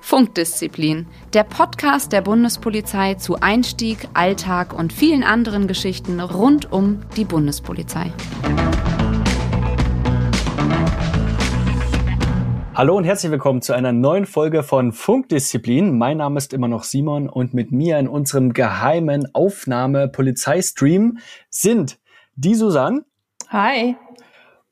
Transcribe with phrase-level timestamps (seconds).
[0.00, 7.24] Funkdisziplin, der Podcast der Bundespolizei zu Einstieg, Alltag und vielen anderen Geschichten rund um die
[7.24, 8.12] Bundespolizei.
[12.74, 15.96] Hallo und herzlich willkommen zu einer neuen Folge von Funkdisziplin.
[15.96, 21.18] Mein Name ist immer noch Simon und mit mir in unserem geheimen Aufnahme-Polizeistream
[21.48, 21.98] sind
[22.34, 23.04] die Susanne.
[23.48, 23.96] Hi.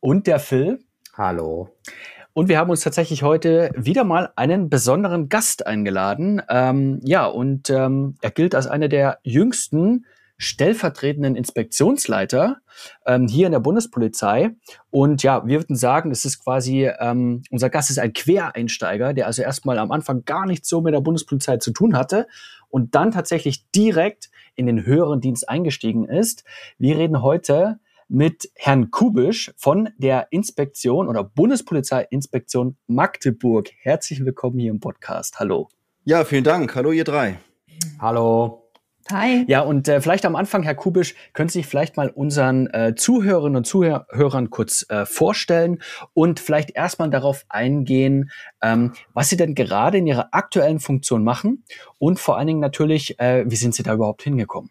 [0.01, 0.79] Und der Phil.
[1.15, 1.69] Hallo.
[2.33, 6.41] Und wir haben uns tatsächlich heute wieder mal einen besonderen Gast eingeladen.
[6.49, 10.07] Ähm, ja, und ähm, er gilt als einer der jüngsten
[10.39, 12.57] stellvertretenden Inspektionsleiter
[13.05, 14.53] ähm, hier in der Bundespolizei.
[14.89, 19.27] Und ja, wir würden sagen, es ist quasi, ähm, unser Gast ist ein Quereinsteiger, der
[19.27, 22.27] also erstmal am Anfang gar nichts so mit der Bundespolizei zu tun hatte
[22.71, 26.45] und dann tatsächlich direkt in den höheren Dienst eingestiegen ist.
[26.79, 27.81] Wir reden heute
[28.11, 33.71] mit Herrn Kubisch von der Inspektion oder Bundespolizeiinspektion Magdeburg.
[33.83, 35.39] Herzlich willkommen hier im Podcast.
[35.39, 35.69] Hallo.
[36.05, 36.75] Ja, vielen Dank.
[36.75, 37.39] Hallo, ihr drei.
[38.01, 38.69] Hallo.
[39.13, 39.45] Hi.
[39.49, 42.95] Ja, und äh, vielleicht am Anfang, Herr Kubisch, können Sie sich vielleicht mal unseren äh,
[42.97, 45.81] Zuhörerinnen und Zuhörern kurz äh, vorstellen
[46.13, 48.31] und vielleicht erstmal darauf eingehen,
[48.61, 51.65] ähm, was Sie denn gerade in Ihrer aktuellen Funktion machen
[51.99, 54.71] und vor allen Dingen natürlich, äh, wie sind Sie da überhaupt hingekommen?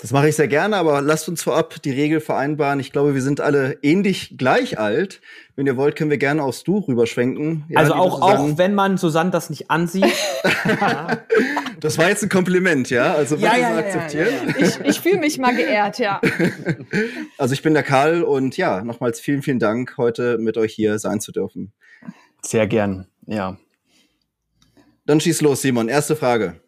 [0.00, 2.78] Das mache ich sehr gerne, aber lasst uns vorab die Regel vereinbaren.
[2.78, 5.20] Ich glaube, wir sind alle ähnlich gleich alt.
[5.56, 7.64] Wenn ihr wollt, können wir gerne aufs Du rüberschwenken.
[7.68, 10.04] Ja, also auch, auch wenn man Susanne das nicht ansieht.
[11.80, 13.12] das war jetzt ein Kompliment, ja?
[13.12, 14.28] Also ja, ja, ja, akzeptieren.
[14.46, 14.66] Ja, ja.
[14.68, 16.20] Ich, ich fühle mich mal geehrt, ja.
[17.36, 21.00] Also ich bin der Karl und ja, nochmals vielen, vielen Dank, heute mit euch hier
[21.00, 21.72] sein zu dürfen.
[22.42, 23.58] Sehr gern, ja.
[25.06, 25.88] Dann schieß los, Simon.
[25.88, 26.60] Erste Frage.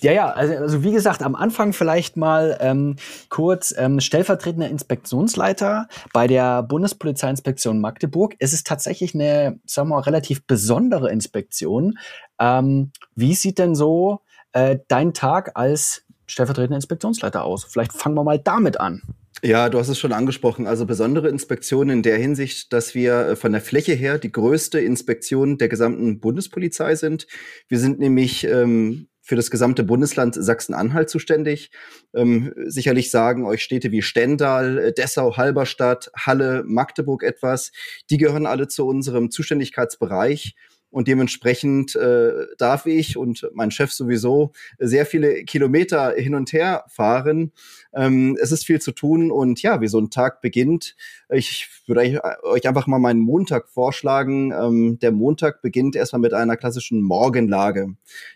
[0.00, 2.96] Ja, ja, also, also wie gesagt, am Anfang vielleicht mal ähm,
[3.28, 8.34] kurz ähm, stellvertretender Inspektionsleiter bei der Bundespolizeiinspektion Magdeburg.
[8.38, 11.98] Es ist tatsächlich eine, sagen wir mal, relativ besondere Inspektion.
[12.38, 14.20] Ähm, wie sieht denn so
[14.52, 17.64] äh, dein Tag als stellvertretender Inspektionsleiter aus?
[17.64, 19.02] Vielleicht fangen wir mal damit an.
[19.42, 20.66] Ja, du hast es schon angesprochen.
[20.66, 24.80] Also besondere Inspektion in der Hinsicht, dass wir äh, von der Fläche her die größte
[24.80, 27.26] Inspektion der gesamten Bundespolizei sind.
[27.68, 31.70] Wir sind nämlich ähm, für das gesamte Bundesland Sachsen-Anhalt zuständig.
[32.14, 37.72] Ähm, sicherlich sagen euch Städte wie Stendal, äh, Dessau, Halberstadt, Halle, Magdeburg etwas.
[38.10, 40.54] Die gehören alle zu unserem Zuständigkeitsbereich.
[40.90, 46.84] Und dementsprechend äh, darf ich und mein Chef sowieso sehr viele Kilometer hin und her
[46.88, 47.52] fahren.
[47.94, 50.96] Ähm, es ist viel zu tun und ja, wie so ein Tag beginnt.
[51.28, 54.52] Ich würde euch einfach mal meinen Montag vorschlagen.
[54.52, 57.94] Ähm, der Montag beginnt erstmal mit einer klassischen Morgenlage.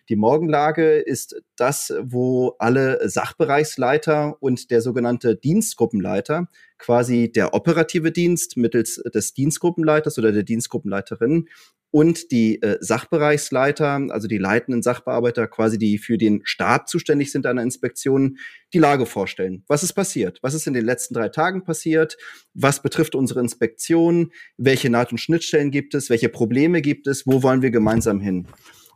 [0.08, 6.48] Die Morgenlage ist das, wo alle Sachbereichsleiter und der sogenannte Dienstgruppenleiter
[6.78, 11.48] quasi der operative Dienst mittels des Dienstgruppenleiters oder der Dienstgruppenleiterin
[11.94, 17.46] und die äh, Sachbereichsleiter, also die leitenden Sachbearbeiter, quasi die für den Stab zuständig sind
[17.46, 18.38] einer Inspektion,
[18.72, 19.62] die Lage vorstellen.
[19.68, 20.40] Was ist passiert?
[20.42, 22.16] Was ist in den letzten drei Tagen passiert?
[22.52, 24.32] Was betrifft unsere Inspektion?
[24.56, 26.10] Welche Naht- und Schnittstellen gibt es?
[26.10, 27.28] Welche Probleme gibt es?
[27.28, 28.48] Wo wollen wir gemeinsam hin?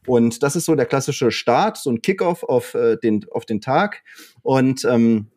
[0.05, 3.61] Und das ist so der klassische Start, so ein Kickoff auf, äh, den, auf den
[3.61, 4.03] Tag.
[4.43, 5.29] Und ähm,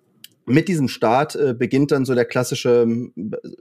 [0.52, 3.14] mit diesem Start äh, beginnt dann so der klassische ähm,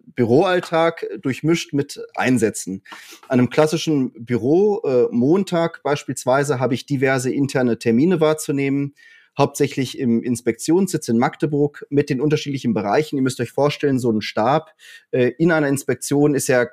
[0.06, 2.83] Büroalltag durchmischt mit Einsätzen.
[3.28, 8.95] An einem klassischen Büro äh, Montag beispielsweise habe ich diverse interne Termine wahrzunehmen,
[9.39, 13.17] hauptsächlich im Inspektionssitz in Magdeburg mit den unterschiedlichen Bereichen.
[13.17, 14.75] Ihr müsst euch vorstellen, so ein Stab
[15.11, 16.67] äh, in einer Inspektion ist ja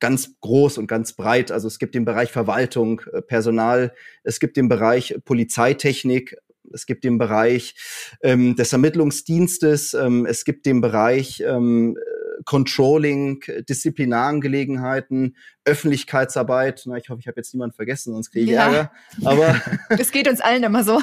[0.00, 1.52] ganz groß und ganz breit.
[1.52, 3.94] Also es gibt den Bereich Verwaltung, äh, Personal,
[4.24, 6.36] es gibt den Bereich Polizeitechnik,
[6.72, 7.74] es gibt den Bereich
[8.22, 11.96] ähm, des Ermittlungsdienstes, ähm, es gibt den Bereich ähm,
[12.44, 16.82] Controlling, Disziplinarangelegenheiten, Öffentlichkeitsarbeit.
[16.86, 18.66] Na, ich hoffe, ich habe jetzt niemanden vergessen, sonst kriege ich ja.
[18.66, 18.92] Ärger.
[19.24, 19.60] Aber
[19.90, 21.00] es geht uns allen immer so.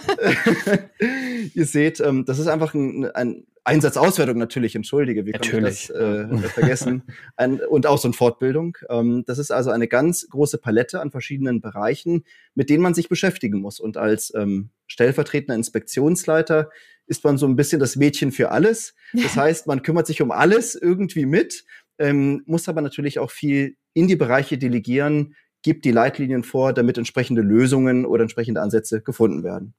[1.53, 5.51] ihr seht, ähm, das ist einfach ein, ein Einsatzauswertung natürlich, entschuldige, natürlich.
[5.51, 7.03] kann ich das äh, vergessen?
[7.35, 8.77] Ein, und auch so eine Fortbildung.
[8.89, 12.23] Ähm, das ist also eine ganz große Palette an verschiedenen Bereichen,
[12.55, 13.81] mit denen man sich beschäftigen muss.
[13.81, 16.69] Und als ähm, stellvertretender Inspektionsleiter
[17.07, 18.95] ist man so ein bisschen das Mädchen für alles.
[19.11, 21.65] Das heißt, man kümmert sich um alles irgendwie mit,
[21.99, 26.97] ähm, muss aber natürlich auch viel in die Bereiche delegieren, gibt die Leitlinien vor, damit
[26.97, 29.73] entsprechende Lösungen oder entsprechende Ansätze gefunden werden.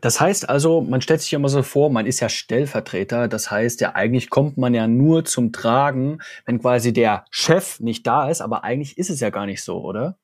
[0.00, 3.28] Das heißt also, man stellt sich immer so vor, man ist ja Stellvertreter.
[3.28, 8.06] Das heißt ja, eigentlich kommt man ja nur zum Tragen, wenn quasi der Chef nicht
[8.06, 8.40] da ist.
[8.40, 10.18] Aber eigentlich ist es ja gar nicht so, oder?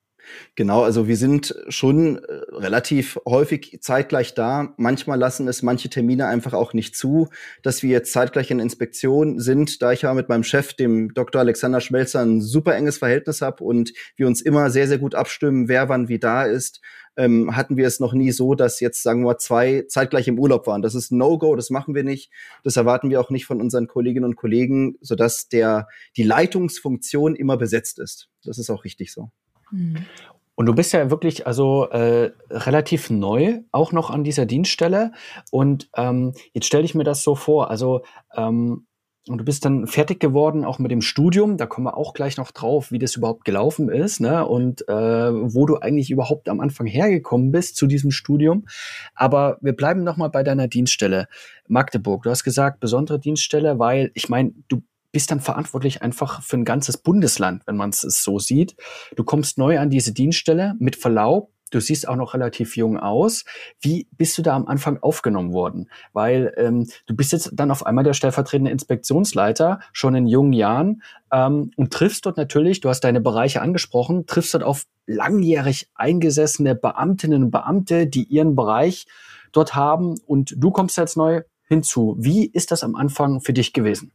[0.55, 4.75] Genau, also wir sind schon äh, relativ häufig zeitgleich da.
[4.77, 7.29] Manchmal lassen es manche Termine einfach auch nicht zu,
[7.63, 11.41] dass wir jetzt zeitgleich in Inspektion sind, da ich ja mit meinem Chef, dem Dr.
[11.41, 15.69] Alexander Schmelzer, ein super enges Verhältnis habe und wir uns immer sehr, sehr gut abstimmen,
[15.69, 16.81] wer wann wie da ist.
[17.15, 20.67] Ähm, hatten wir es noch nie so, dass jetzt, sagen wir zwei zeitgleich im Urlaub
[20.67, 20.81] waren.
[20.81, 22.31] Das ist No-Go, das machen wir nicht.
[22.65, 27.59] Das erwarten wir auch nicht von unseren Kolleginnen und Kollegen, sodass der, die Leitungsfunktion immer
[27.59, 28.31] besetzt ist.
[28.45, 29.31] Das ist auch richtig so.
[29.73, 30.07] Mhm.
[30.55, 35.13] Und du bist ja wirklich also äh, relativ neu auch noch an dieser Dienststelle.
[35.51, 37.71] Und ähm, jetzt stelle ich mir das so vor.
[37.71, 38.03] Also
[38.37, 38.87] ähm,
[39.29, 41.57] und du bist dann fertig geworden, auch mit dem Studium.
[41.57, 44.45] Da kommen wir auch gleich noch drauf, wie das überhaupt gelaufen ist, ne?
[44.45, 44.95] Und äh,
[45.33, 48.67] wo du eigentlich überhaupt am Anfang hergekommen bist zu diesem Studium.
[49.15, 51.29] Aber wir bleiben noch mal bei deiner Dienststelle
[51.69, 52.25] Magdeburg.
[52.25, 56.65] Du hast gesagt besondere Dienststelle, weil ich meine, du bist dann verantwortlich einfach für ein
[56.65, 58.75] ganzes Bundesland, wenn man es so sieht.
[59.15, 61.51] Du kommst neu an diese Dienststelle mit Verlaub.
[61.71, 63.45] Du siehst auch noch relativ jung aus.
[63.81, 65.89] Wie bist du da am Anfang aufgenommen worden?
[66.13, 71.03] Weil ähm, du bist jetzt dann auf einmal der stellvertretende Inspektionsleiter, schon in jungen Jahren,
[71.33, 76.75] ähm, und triffst dort natürlich, du hast deine Bereiche angesprochen, triffst dort auf langjährig eingesessene
[76.75, 79.07] Beamtinnen und Beamte, die ihren Bereich
[79.53, 82.17] dort haben und du kommst jetzt neu hinzu.
[82.19, 84.13] Wie ist das am Anfang für dich gewesen?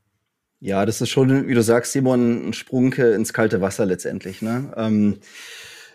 [0.59, 4.41] Ja, das ist schon, wie du sagst, Simon, ein Sprung ins kalte Wasser letztendlich.
[4.41, 4.73] Ne?
[4.75, 5.19] Ähm,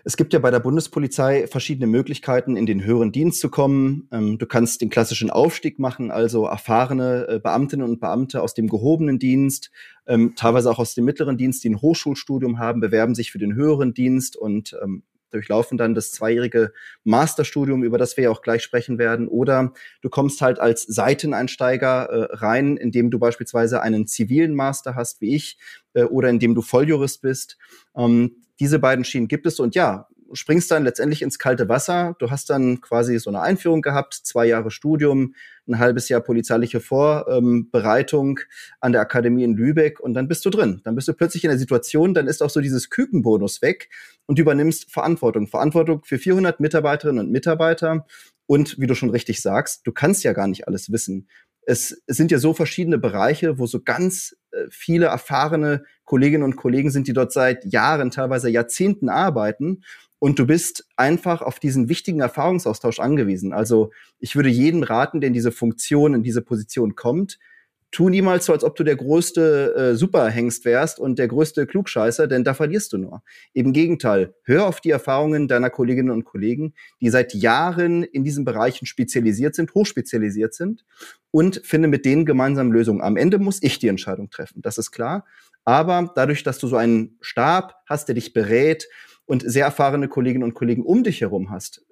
[0.05, 4.09] es gibt ja bei der Bundespolizei verschiedene Möglichkeiten, in den höheren Dienst zu kommen.
[4.13, 8.69] Ähm, du kannst den klassischen Aufstieg machen, also erfahrene äh, Beamtinnen und Beamte aus dem
[8.69, 9.71] gehobenen Dienst,
[10.07, 13.55] ähm, teilweise auch aus dem mittleren Dienst, die ein Hochschulstudium haben, bewerben sich für den
[13.55, 16.73] höheren Dienst und ähm, durchlaufen dann das zweijährige
[17.05, 19.29] Masterstudium, über das wir ja auch gleich sprechen werden.
[19.29, 25.21] Oder du kommst halt als Seiteneinsteiger äh, rein, indem du beispielsweise einen zivilen Master hast,
[25.21, 25.59] wie ich,
[25.95, 27.59] äh, oder indem du Volljurist bist.
[27.97, 32.17] Ähm, diese beiden Schienen gibt es und ja, springst dann letztendlich ins kalte Wasser.
[32.19, 35.35] Du hast dann quasi so eine Einführung gehabt, zwei Jahre Studium,
[35.69, 38.41] ein halbes Jahr polizeiliche Vorbereitung
[38.81, 40.81] an der Akademie in Lübeck und dann bist du drin.
[40.85, 43.91] Dann bist du plötzlich in der Situation, dann ist auch so dieses Kükenbonus weg
[44.27, 45.47] und du übernimmst Verantwortung.
[45.47, 48.07] Verantwortung für 400 Mitarbeiterinnen und Mitarbeiter.
[48.47, 51.29] Und wie du schon richtig sagst, du kannst ja gar nicht alles wissen.
[51.65, 56.91] Es, sind ja so verschiedene Bereiche, wo so ganz äh, viele erfahrene Kolleginnen und Kollegen
[56.91, 59.83] sind, die dort seit Jahren, teilweise Jahrzehnten arbeiten
[60.23, 63.53] und du bist einfach auf diesen wichtigen Erfahrungsaustausch angewiesen.
[63.53, 63.91] Also
[64.21, 67.41] ich würde jedem raten, der in diese Funktion, in diese Position kommt,
[67.91, 72.29] tu niemals so, als ob du der größte äh, Superhengst wärst und der größte Klugscheißer,
[72.29, 73.25] denn da verlierst du nur.
[73.53, 78.45] Im Gegenteil, hör auf die Erfahrungen deiner Kolleginnen und Kollegen, die seit Jahren in diesen
[78.45, 80.85] Bereichen spezialisiert sind, hochspezialisiert sind
[81.33, 83.03] und finde mit denen gemeinsam Lösungen.
[83.03, 85.25] Am Ende muss ich die Entscheidung treffen, das ist klar.
[85.65, 88.87] Aber dadurch, dass du so einen Stab hast, der dich berät,
[89.33, 91.83] und sehr erfahrene Kolleginnen und Kollegen um dich herum hast,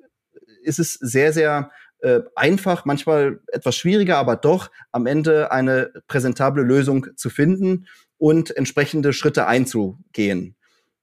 [0.62, 1.70] ist es sehr, sehr
[2.00, 7.86] äh, einfach, manchmal etwas schwieriger, aber doch am Ende eine präsentable Lösung zu finden
[8.18, 10.54] und entsprechende Schritte einzugehen.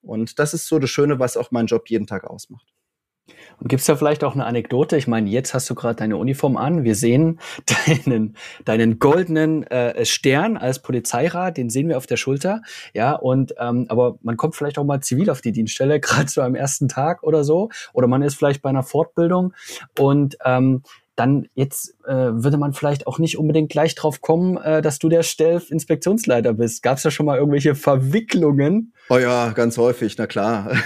[0.03, 2.71] Und das ist so das Schöne, was auch mein Job jeden Tag ausmacht.
[3.59, 4.97] Und gibt es da vielleicht auch eine Anekdote?
[4.97, 6.83] Ich meine, jetzt hast du gerade deine Uniform an.
[6.83, 7.39] Wir sehen
[7.85, 8.35] deinen,
[8.65, 12.61] deinen goldenen äh, Stern als Polizeirat, den sehen wir auf der Schulter.
[12.93, 16.41] Ja, und ähm, aber man kommt vielleicht auch mal zivil auf die Dienststelle, gerade so
[16.41, 17.69] am ersten Tag oder so.
[17.93, 19.53] Oder man ist vielleicht bei einer Fortbildung.
[19.97, 20.83] Und ähm,
[21.17, 25.09] dann jetzt äh, würde man vielleicht auch nicht unbedingt gleich drauf kommen, äh, dass du
[25.09, 26.83] der Stellf-Inspektionsleiter bist.
[26.83, 28.93] Gab es da schon mal irgendwelche Verwicklungen?
[29.09, 30.71] Oh ja, ganz häufig, na klar.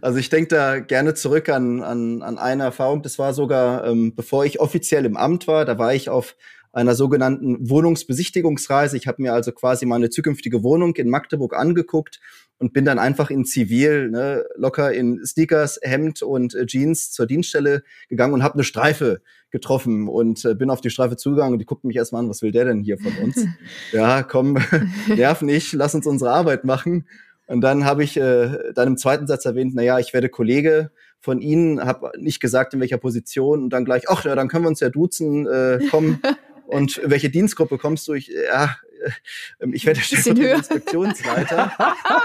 [0.00, 3.02] also ich denke da gerne zurück an, an, an eine Erfahrung.
[3.02, 6.36] Das war sogar, ähm, bevor ich offiziell im Amt war, da war ich auf
[6.72, 8.96] einer sogenannten Wohnungsbesichtigungsreise.
[8.96, 12.20] Ich habe mir also quasi meine zukünftige Wohnung in Magdeburg angeguckt
[12.58, 17.26] und bin dann einfach in Zivil, ne, locker in Sneakers, Hemd und äh, Jeans zur
[17.26, 19.20] Dienststelle gegangen und habe eine Streife
[19.50, 22.42] getroffen und äh, bin auf die Streife zugegangen und die guckten mich erstmal an, was
[22.42, 23.44] will der denn hier von uns?
[23.92, 24.58] ja, komm,
[25.08, 27.06] nerv nicht, lass uns unsere Arbeit machen.
[27.46, 30.90] Und dann habe ich äh, dann im zweiten Satz erwähnt, na ja, ich werde Kollege
[31.20, 34.64] von Ihnen, habe nicht gesagt, in welcher Position und dann gleich, ach ja, dann können
[34.64, 36.20] wir uns ja duzen, äh, komm.
[36.66, 38.14] und welche Dienstgruppe kommst du?
[38.14, 38.85] Ich, ja, ähm,
[39.72, 41.72] ich werde stellvertretender Inspektionsleiter.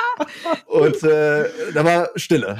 [0.67, 2.57] und äh, da war Stille.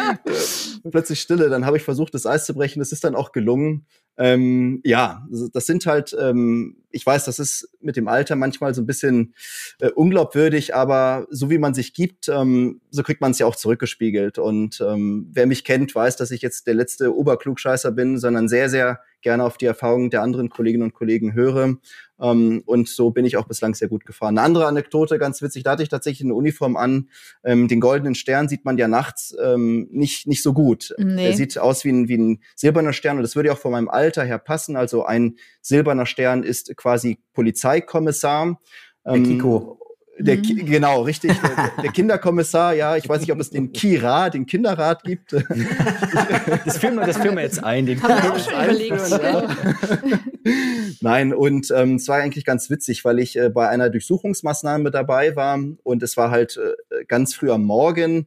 [0.90, 1.48] Plötzlich Stille.
[1.48, 2.78] Dann habe ich versucht, das Eis zu brechen.
[2.78, 3.86] Das ist dann auch gelungen.
[4.16, 8.82] Ähm, ja, das sind halt, ähm, ich weiß, das ist mit dem Alter manchmal so
[8.82, 9.32] ein bisschen
[9.78, 13.54] äh, unglaubwürdig, aber so wie man sich gibt, ähm, so kriegt man es ja auch
[13.54, 14.38] zurückgespiegelt.
[14.38, 18.68] Und ähm, wer mich kennt, weiß, dass ich jetzt der letzte Oberklugscheißer bin, sondern sehr,
[18.68, 21.76] sehr gerne auf die Erfahrungen der anderen Kolleginnen und Kollegen höre
[22.20, 24.36] Ähm, und so bin ich auch bislang sehr gut gefahren.
[24.38, 27.08] Eine andere Anekdote, ganz witzig, da hatte ich tatsächlich eine Uniform an.
[27.44, 30.94] Ähm, den goldenen Stern sieht man ja nachts ähm, nicht, nicht so gut.
[30.98, 31.26] Nee.
[31.26, 33.72] Er sieht aus wie ein, wie ein silberner Stern und das würde ja auch von
[33.72, 34.76] meinem Alter her passen.
[34.76, 38.60] Also ein silberner Stern ist quasi Polizeikommissar.
[39.06, 39.78] Der Kiko.
[40.20, 40.66] Der, Mhm.
[40.66, 41.32] Genau, richtig.
[41.40, 45.32] Der, der Kinderkommissar, ja, ich weiß nicht, ob es den Kira, den Kinderrat gibt.
[45.32, 47.86] Das führen wir, das führen wir jetzt ein.
[47.86, 49.00] Den Haben wir auch schon überlegt.
[51.00, 55.36] Nein, und ähm, es war eigentlich ganz witzig, weil ich äh, bei einer Durchsuchungsmaßnahme dabei
[55.36, 58.26] war und es war halt äh, ganz früh am Morgen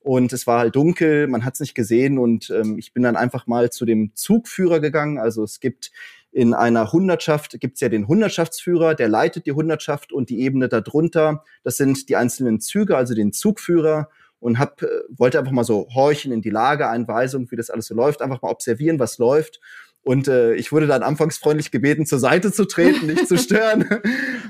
[0.00, 3.16] und es war halt dunkel, man hat es nicht gesehen und ähm, ich bin dann
[3.16, 5.18] einfach mal zu dem Zugführer gegangen.
[5.18, 5.90] Also es gibt
[6.30, 11.44] in einer Hundertschaft gibt's ja den Hundertschaftsführer, der leitet die Hundertschaft und die Ebene darunter,
[11.64, 15.88] das sind die einzelnen Züge, also den Zugführer und hab, äh, wollte einfach mal so
[15.94, 19.60] horchen in die Lageeinweisung, wie das alles so läuft, einfach mal observieren, was läuft.
[20.04, 23.84] Und äh, ich wurde dann anfangs freundlich gebeten, zur Seite zu treten, nicht zu stören,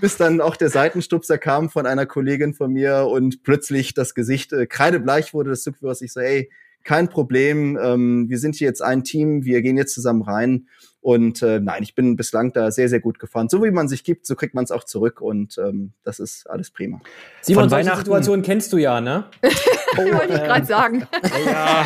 [0.00, 4.52] bis dann auch der Seitenstupser kam von einer Kollegin von mir und plötzlich das Gesicht
[4.52, 6.00] äh, kreidebleich wurde des Zugführers.
[6.00, 6.50] Ich so, ey,
[6.84, 10.68] kein Problem, ähm, wir sind hier jetzt ein Team, wir gehen jetzt zusammen rein.
[11.02, 13.48] Und äh, nein, ich bin bislang da sehr, sehr gut gefahren.
[13.48, 16.48] So wie man sich gibt, so kriegt man es auch zurück und ähm, das ist
[16.48, 17.00] alles prima.
[17.40, 19.24] Simon, Von solche Situationen kennst du ja, ne?
[19.96, 21.06] Wollte ich gerade sagen.
[21.44, 21.84] Ja,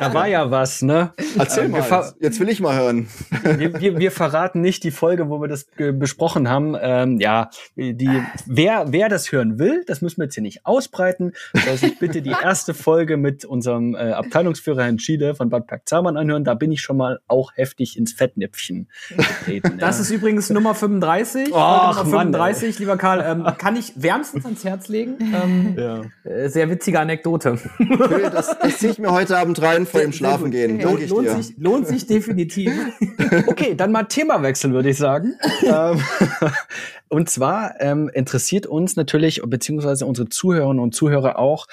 [0.00, 1.12] da war ja was, ne?
[1.38, 3.08] Erzähl Ähm, mal, jetzt, jetzt will ich mal hören.
[3.42, 6.74] wir, wir, wir verraten nicht die Folge, wo wir das besprochen haben.
[6.80, 11.34] Ähm, ja, die, wer, wer das hören will, das müssen wir jetzt hier nicht ausbreiten,
[11.52, 16.16] soll sich bitte die erste Folge mit unserem äh, Abteilungsführer Herrn Schiede von Bad Zamann
[16.16, 16.44] anhören.
[16.44, 19.78] Da bin ich schon mal auch heftig ins Fettnäpfchen getreten.
[19.78, 20.02] Das ja.
[20.02, 21.50] ist übrigens Nummer 35.
[21.54, 23.24] Ach, Folge Nummer Mann, 35, lieber Karl.
[23.26, 25.16] Ähm, kann ich wärmstens ans Herz legen.
[25.20, 26.02] Ähm, ja.
[26.24, 27.56] äh, sehr witzige Anekdote.
[27.56, 30.78] Phil, Das, das ziehe ich mir heute Abend rein vor dem Schlafen gehen.
[30.78, 31.36] Danke Lohnt, dir.
[31.36, 32.72] sich, lohnt sich definitiv.
[33.46, 35.34] Okay, dann mal Themawechsel, würde ich sagen.
[35.62, 36.02] Ähm,
[37.08, 41.66] und zwar ähm, interessiert uns natürlich, beziehungsweise unsere Zuhörerinnen und Zuhörer auch,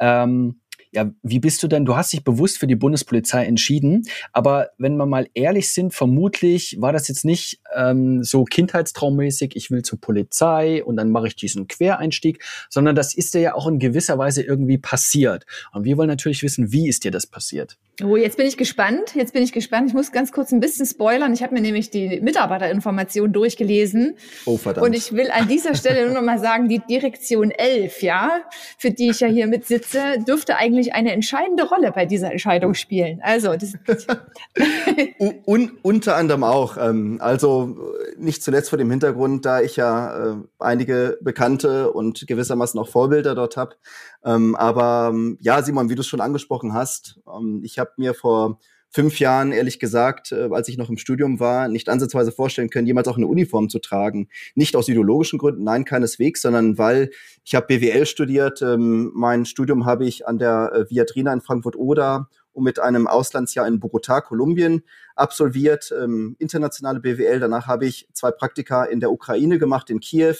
[0.00, 0.60] ähm,
[0.94, 1.84] ja, wie bist du denn?
[1.84, 6.76] Du hast dich bewusst für die Bundespolizei entschieden, aber wenn wir mal ehrlich sind, vermutlich
[6.80, 11.36] war das jetzt nicht ähm, so kindheitstraummäßig, ich will zur Polizei und dann mache ich
[11.36, 15.46] diesen Quereinstieg, sondern das ist dir ja auch in gewisser Weise irgendwie passiert.
[15.72, 17.76] Und wir wollen natürlich wissen, wie ist dir das passiert?
[18.02, 19.14] Oh, jetzt bin ich gespannt.
[19.14, 19.88] Jetzt bin ich gespannt.
[19.88, 21.32] Ich muss ganz kurz ein bisschen spoilern.
[21.32, 24.16] Ich habe mir nämlich die Mitarbeiterinformation durchgelesen.
[24.46, 24.86] Oh, verdammt.
[24.86, 28.42] Und ich will an dieser Stelle nur noch mal sagen, die Direktion 11, ja,
[28.78, 32.74] für die ich ja hier mit sitze, dürfte eigentlich eine entscheidende Rolle bei dieser Entscheidung
[32.74, 33.20] spielen.
[33.22, 33.74] Also, das,
[35.46, 36.76] Un, unter anderem auch.
[36.76, 37.76] Ähm, also
[38.16, 43.36] nicht zuletzt vor dem Hintergrund, da ich ja äh, einige Bekannte und gewissermaßen auch Vorbilder
[43.36, 43.76] dort habe.
[44.24, 48.14] Ähm, aber ähm, ja, Simon, wie du es schon angesprochen hast, ähm, ich habe mir
[48.14, 48.58] vor
[48.94, 52.86] fünf Jahren, ehrlich gesagt, äh, als ich noch im Studium war, nicht ansatzweise vorstellen können,
[52.86, 54.28] jemals auch eine Uniform zu tragen.
[54.54, 57.10] Nicht aus ideologischen Gründen, nein, keineswegs, sondern weil
[57.44, 58.62] ich habe BWL studiert.
[58.62, 63.66] Ähm, mein Studium habe ich an der äh, Viadrina in Frankfurt-Oder und mit einem Auslandsjahr
[63.66, 64.84] in Bogotá, Kolumbien,
[65.16, 67.40] absolviert, ähm, internationale BWL.
[67.40, 70.36] Danach habe ich zwei Praktika in der Ukraine gemacht, in Kiew,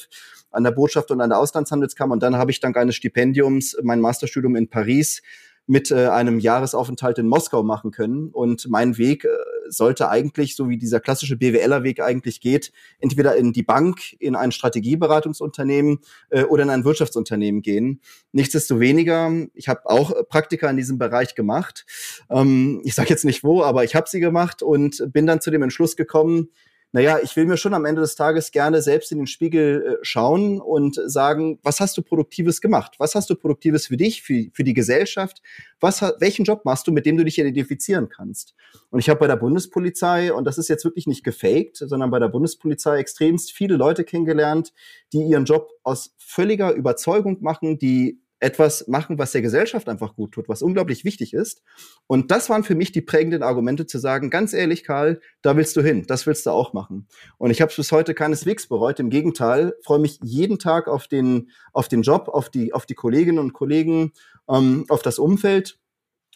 [0.52, 2.12] an der Botschaft und an der Auslandshandelskammer.
[2.12, 5.22] Und dann habe ich dank eines Stipendiums mein Masterstudium in Paris
[5.66, 8.28] mit äh, einem Jahresaufenthalt in Moskau machen können.
[8.28, 9.28] Und mein Weg äh,
[9.68, 14.52] sollte eigentlich, so wie dieser klassische BWLer-Weg eigentlich geht, entweder in die Bank, in ein
[14.52, 15.98] Strategieberatungsunternehmen
[16.30, 18.00] äh, oder in ein Wirtschaftsunternehmen gehen.
[18.32, 21.86] Nichtsdestoweniger, ich habe auch äh, Praktika in diesem Bereich gemacht.
[22.30, 25.50] Ähm, ich sage jetzt nicht wo, aber ich habe sie gemacht und bin dann zu
[25.50, 26.50] dem Entschluss gekommen,
[26.94, 30.04] naja, ich will mir schon am Ende des Tages gerne selbst in den Spiegel äh,
[30.04, 32.94] schauen und sagen, was hast du Produktives gemacht?
[32.98, 35.42] Was hast du Produktives für dich, für, für die Gesellschaft?
[35.80, 38.54] Was, welchen Job machst du, mit dem du dich identifizieren kannst?
[38.90, 42.20] Und ich habe bei der Bundespolizei, und das ist jetzt wirklich nicht gefaked, sondern bei
[42.20, 44.72] der Bundespolizei extremst viele Leute kennengelernt,
[45.12, 50.32] die ihren Job aus völliger Überzeugung machen, die etwas machen, was der Gesellschaft einfach gut
[50.32, 51.62] tut, was unglaublich wichtig ist.
[52.06, 55.74] Und das waren für mich die prägenden Argumente zu sagen, ganz ehrlich, Karl, da willst
[55.76, 57.08] du hin, das willst du auch machen.
[57.38, 59.00] Und ich habe es bis heute keineswegs bereut.
[59.00, 62.94] Im Gegenteil, freue mich jeden Tag auf den, auf den Job, auf die, auf die
[62.94, 64.12] Kolleginnen und Kollegen,
[64.48, 65.78] ähm, auf das Umfeld.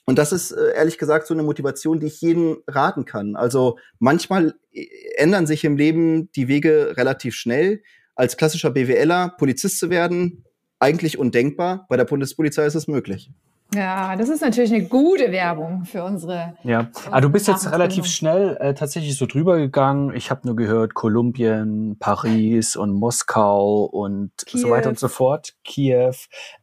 [0.07, 3.37] Und das ist äh, ehrlich gesagt so eine Motivation, die ich jedem raten kann.
[3.37, 4.87] Also manchmal äh,
[5.17, 7.83] ändern sich im Leben die Wege relativ schnell.
[8.15, 10.47] Als klassischer BWLer Polizist zu werden,
[10.80, 11.87] eigentlich undenkbar.
[11.88, 13.30] Bei der Bundespolizei ist es möglich.
[13.75, 16.54] ja, das ist natürlich eine gute Werbung für unsere.
[16.64, 20.14] Ja, aber du bist jetzt relativ schnell äh, tatsächlich so drüber gegangen.
[20.14, 24.70] Ich habe nur gehört, Kolumbien, Paris und Moskau und so Kiew.
[24.70, 26.14] weiter und so fort, Kiew.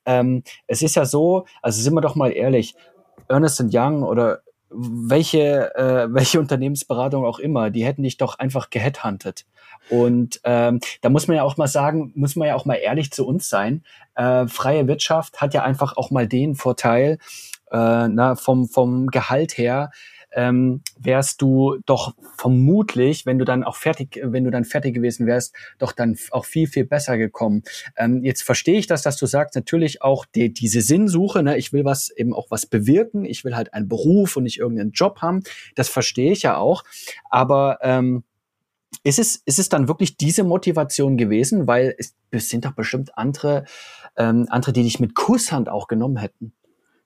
[0.05, 2.75] Ähm, es ist ja so, also sind wir doch mal ehrlich,
[3.27, 4.41] Ernest Young oder
[4.77, 9.45] welche, äh, welche Unternehmensberatung auch immer, die hätten dich doch einfach geheadhuntet.
[9.89, 13.11] Und ähm, da muss man ja auch mal sagen, muss man ja auch mal ehrlich
[13.11, 13.83] zu uns sein.
[14.15, 17.19] Äh, freie Wirtschaft hat ja einfach auch mal den Vorteil,
[17.71, 19.91] äh, na, vom, vom Gehalt her,
[20.35, 25.25] ähm, wärst du doch vermutlich, wenn du dann auch fertig, wenn du dann fertig gewesen
[25.25, 27.63] wärst, doch dann auch viel, viel besser gekommen.
[27.95, 31.71] Ähm, jetzt verstehe ich das, dass du sagst, natürlich auch die, diese Sinnsuche, ne, ich
[31.73, 35.21] will was eben auch was bewirken, ich will halt einen Beruf und nicht irgendeinen Job
[35.21, 35.41] haben.
[35.75, 36.83] Das verstehe ich ja auch.
[37.29, 38.23] Aber ähm,
[39.03, 41.67] ist es, ist es dann wirklich diese Motivation gewesen?
[41.67, 43.65] Weil es, es sind doch bestimmt andere,
[44.17, 46.53] ähm, andere, die dich mit Kusshand auch genommen hätten.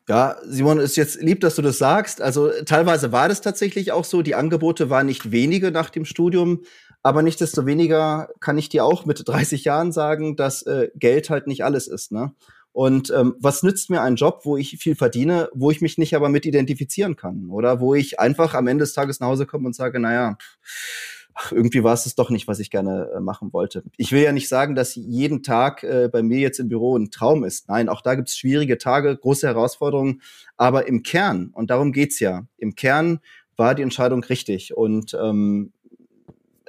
[0.10, 2.20] Ja, Simon, ist jetzt lieb, dass du das sagst.
[2.20, 4.24] Also teilweise war das tatsächlich auch so.
[4.24, 6.64] Die Angebote waren nicht wenige nach dem Studium,
[7.04, 11.64] aber nichtsdestoweniger kann ich dir auch mit 30 Jahren sagen, dass äh, Geld halt nicht
[11.64, 12.12] alles ist.
[12.12, 12.34] Ne?
[12.72, 16.16] Und ähm, was nützt mir ein Job, wo ich viel verdiene, wo ich mich nicht
[16.16, 17.48] aber mit identifizieren kann?
[17.52, 21.19] Oder wo ich einfach am Ende des Tages nach Hause komme und sage, naja, pff,
[21.40, 23.84] ach, irgendwie war es es doch nicht, was ich gerne äh, machen wollte.
[23.98, 27.12] Ich will ja nicht sagen, dass jeden Tag äh, bei mir jetzt im Büro ein
[27.12, 27.70] Traum ist.
[27.70, 30.22] Nein, auch da gibt es schwierige Tage, große Herausforderungen.
[30.58, 33.20] Aber im Kern, und darum geht's ja, im Kern
[33.56, 34.76] war die Entscheidung richtig.
[34.76, 35.72] Und ähm,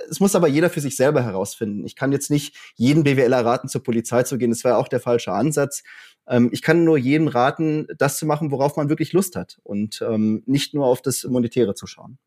[0.09, 1.85] es muss aber jeder für sich selber herausfinden.
[1.85, 4.50] Ich kann jetzt nicht jeden BWLer raten, zur Polizei zu gehen.
[4.50, 5.83] Das wäre auch der falsche Ansatz.
[6.29, 10.00] Ähm, ich kann nur jedem raten, das zu machen, worauf man wirklich Lust hat und
[10.09, 12.19] ähm, nicht nur auf das Monetäre zu schauen.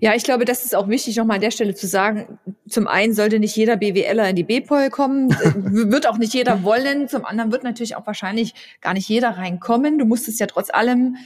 [0.00, 2.38] Ja, ich glaube, das ist auch wichtig, nochmal an der Stelle zu sagen.
[2.68, 6.62] Zum einen sollte nicht jeder BWLer in die B-Pol kommen, äh, wird auch nicht jeder
[6.62, 7.08] wollen.
[7.08, 9.98] Zum anderen wird natürlich auch wahrscheinlich gar nicht jeder reinkommen.
[9.98, 11.16] Du musstest ja trotz allem,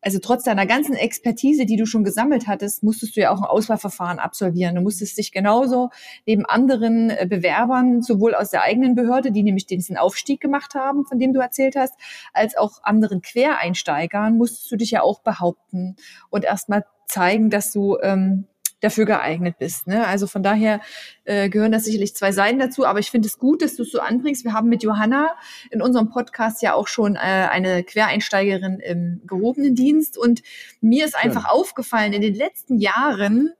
[0.00, 3.48] also trotz deiner ganzen Expertise, die du schon gesammelt hattest, musstest du ja auch ein
[3.48, 4.74] Auswahlverfahren absolvieren.
[4.74, 5.90] Du musstest dich genauso
[6.26, 11.04] neben anderen äh, Bewerbern, sowohl aus der eigenen Behörde, die nämlich diesen Aufstieg gemacht haben,
[11.04, 11.94] von dem du erzählt hast,
[12.32, 15.96] als auch anderen Quereinsteigern, musstest du dich ja auch behaupten
[16.30, 18.46] und erstmal zeigen, dass du ähm,
[18.80, 19.86] dafür geeignet bist.
[19.86, 20.06] Ne?
[20.06, 20.80] Also von daher
[21.24, 23.90] äh, gehören das sicherlich zwei Seiten dazu, aber ich finde es gut, dass du es
[23.90, 24.44] so anbringst.
[24.44, 25.34] Wir haben mit Johanna
[25.70, 30.42] in unserem Podcast ja auch schon äh, eine Quereinsteigerin im gehobenen Dienst und
[30.80, 33.52] mir ist einfach aufgefallen in den letzten Jahren,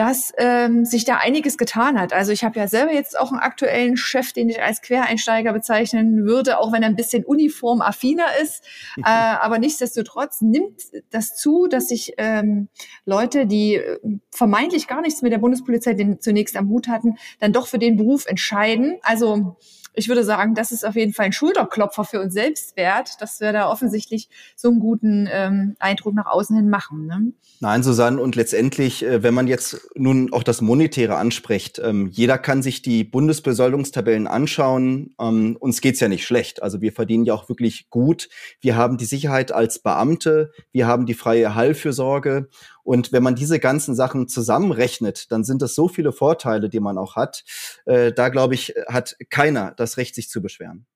[0.00, 2.14] dass ähm, sich da einiges getan hat.
[2.14, 6.24] Also ich habe ja selber jetzt auch einen aktuellen Chef, den ich als Quereinsteiger bezeichnen
[6.24, 8.64] würde, auch wenn er ein bisschen uniformaffiner ist.
[8.96, 12.68] äh, aber nichtsdestotrotz nimmt das zu, dass sich ähm,
[13.04, 13.98] Leute, die äh,
[14.30, 17.98] vermeintlich gar nichts mit der Bundespolizei den, zunächst am Hut hatten, dann doch für den
[17.98, 18.98] Beruf entscheiden.
[19.02, 19.58] Also
[19.94, 23.40] ich würde sagen, das ist auf jeden Fall ein Schulterklopfer für uns selbst wert, dass
[23.40, 27.06] wir da offensichtlich so einen guten ähm, Eindruck nach außen hin machen.
[27.06, 27.32] Ne?
[27.60, 32.38] Nein, Susanne, und letztendlich, äh, wenn man jetzt nun auch das Monetäre anspricht, ähm, jeder
[32.38, 35.14] kann sich die Bundesbesoldungstabellen anschauen.
[35.20, 36.62] Ähm, uns geht's ja nicht schlecht.
[36.62, 38.28] Also wir verdienen ja auch wirklich gut.
[38.60, 42.48] Wir haben die Sicherheit als Beamte, wir haben die freie Heilfürsorge
[42.84, 46.98] und wenn man diese ganzen Sachen zusammenrechnet, dann sind das so viele Vorteile, die man
[46.98, 47.44] auch hat.
[47.86, 50.86] Äh, da glaube ich, hat keiner das Recht, sich zu beschweren.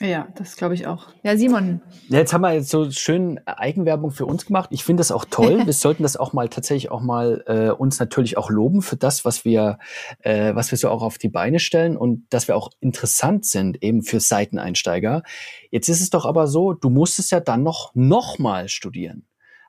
[0.00, 1.06] Ja, das glaube ich auch.
[1.22, 1.80] Ja, Simon.
[2.08, 4.68] Ja, jetzt haben wir jetzt so schön Eigenwerbung für uns gemacht.
[4.70, 5.62] Ich finde das auch toll.
[5.64, 9.24] wir sollten das auch mal tatsächlich auch mal äh, uns natürlich auch loben für das,
[9.24, 9.78] was wir,
[10.18, 13.82] äh, was wir so auch auf die Beine stellen und dass wir auch interessant sind
[13.82, 15.22] eben für Seiteneinsteiger.
[15.70, 19.26] Jetzt ist es doch aber so, du musstest ja dann noch noch mal studieren.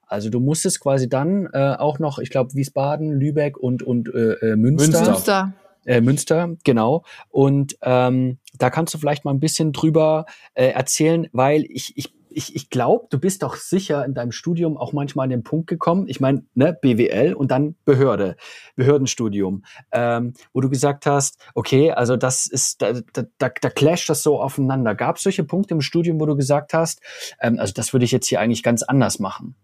[0.08, 4.34] Also du musstest quasi dann äh, auch noch, ich glaube, Wiesbaden, Lübeck und, und äh,
[4.34, 5.04] äh Münster.
[5.04, 5.54] Münster.
[5.86, 7.04] Äh, Münster, genau.
[7.30, 12.14] Und ähm, da kannst du vielleicht mal ein bisschen drüber äh, erzählen, weil ich, ich
[12.38, 15.66] ich, ich glaube, du bist doch sicher in deinem Studium auch manchmal an den Punkt
[15.66, 18.36] gekommen, ich meine, ne, BWL und dann Behörde,
[18.76, 24.08] Behördenstudium, ähm, wo du gesagt hast, okay, also das ist, da, da, da, da clasht
[24.10, 24.94] das so aufeinander.
[24.94, 27.02] Gab es solche Punkte im Studium, wo du gesagt hast,
[27.42, 29.56] ähm, also das würde ich jetzt hier eigentlich ganz anders machen?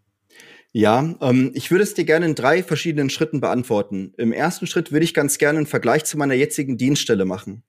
[0.76, 4.14] Ja, ähm, ich würde es dir gerne in drei verschiedenen Schritten beantworten.
[4.18, 7.64] Im ersten Schritt würde ich ganz gerne einen Vergleich zu meiner jetzigen Dienststelle machen.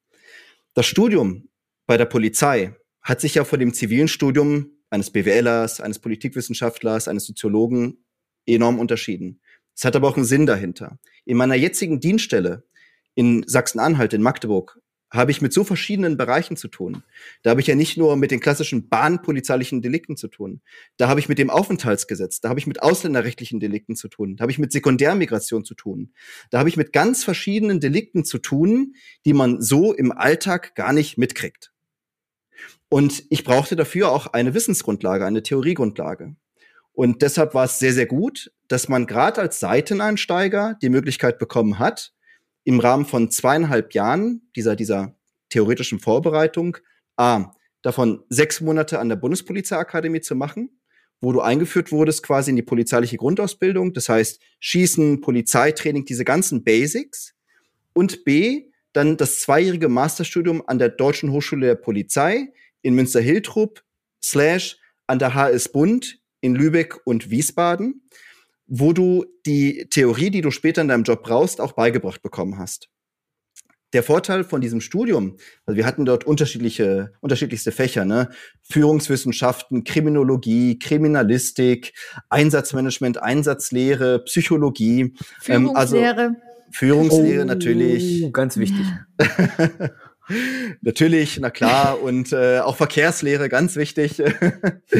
[0.72, 1.50] Das Studium
[1.86, 7.26] bei der Polizei hat sich ja vor dem zivilen Studium eines BWLers, eines Politikwissenschaftlers, eines
[7.26, 8.04] Soziologen
[8.46, 9.40] enorm unterschieden.
[9.76, 10.98] Es hat aber auch einen Sinn dahinter.
[11.26, 12.64] In meiner jetzigen Dienststelle
[13.14, 14.80] in Sachsen-Anhalt, in Magdeburg,
[15.14, 17.02] habe ich mit so verschiedenen Bereichen zu tun.
[17.42, 20.60] Da habe ich ja nicht nur mit den klassischen bahnpolizeilichen Delikten zu tun.
[20.96, 24.42] Da habe ich mit dem Aufenthaltsgesetz, da habe ich mit ausländerrechtlichen Delikten zu tun, da
[24.42, 26.12] habe ich mit Sekundärmigration zu tun.
[26.50, 30.92] Da habe ich mit ganz verschiedenen Delikten zu tun, die man so im Alltag gar
[30.92, 31.72] nicht mitkriegt.
[32.88, 36.36] Und ich brauchte dafür auch eine Wissensgrundlage, eine Theoriegrundlage.
[36.92, 41.80] Und deshalb war es sehr, sehr gut, dass man gerade als Seiteneinsteiger die Möglichkeit bekommen
[41.80, 42.13] hat,
[42.64, 45.14] im Rahmen von zweieinhalb Jahren dieser, dieser
[45.50, 46.78] theoretischen Vorbereitung,
[47.16, 50.80] a, davon sechs Monate an der Bundespolizeiakademie zu machen,
[51.20, 53.92] wo du eingeführt wurdest quasi in die polizeiliche Grundausbildung.
[53.92, 57.34] Das heißt, Schießen, Polizeitraining, diese ganzen Basics.
[57.92, 63.82] Und B, dann das zweijährige Masterstudium an der Deutschen Hochschule der Polizei in Münster-Hiltrup
[64.22, 68.02] slash an der HS Bund in Lübeck und Wiesbaden,
[68.66, 72.88] wo du die Theorie, die du später in deinem Job brauchst, auch beigebracht bekommen hast
[73.94, 78.28] der Vorteil von diesem Studium, also wir hatten dort unterschiedliche, unterschiedlichste Fächer, ne?
[78.62, 81.94] Führungswissenschaften, Kriminologie, Kriminalistik,
[82.28, 85.14] Einsatzmanagement, Einsatzlehre, Psychologie.
[85.40, 86.20] Führungslehre.
[86.20, 86.36] Ähm, also
[86.72, 88.32] Führungslehre oh, natürlich.
[88.32, 88.84] Ganz wichtig.
[90.80, 94.18] Natürlich, na klar, und äh, auch Verkehrslehre, ganz wichtig.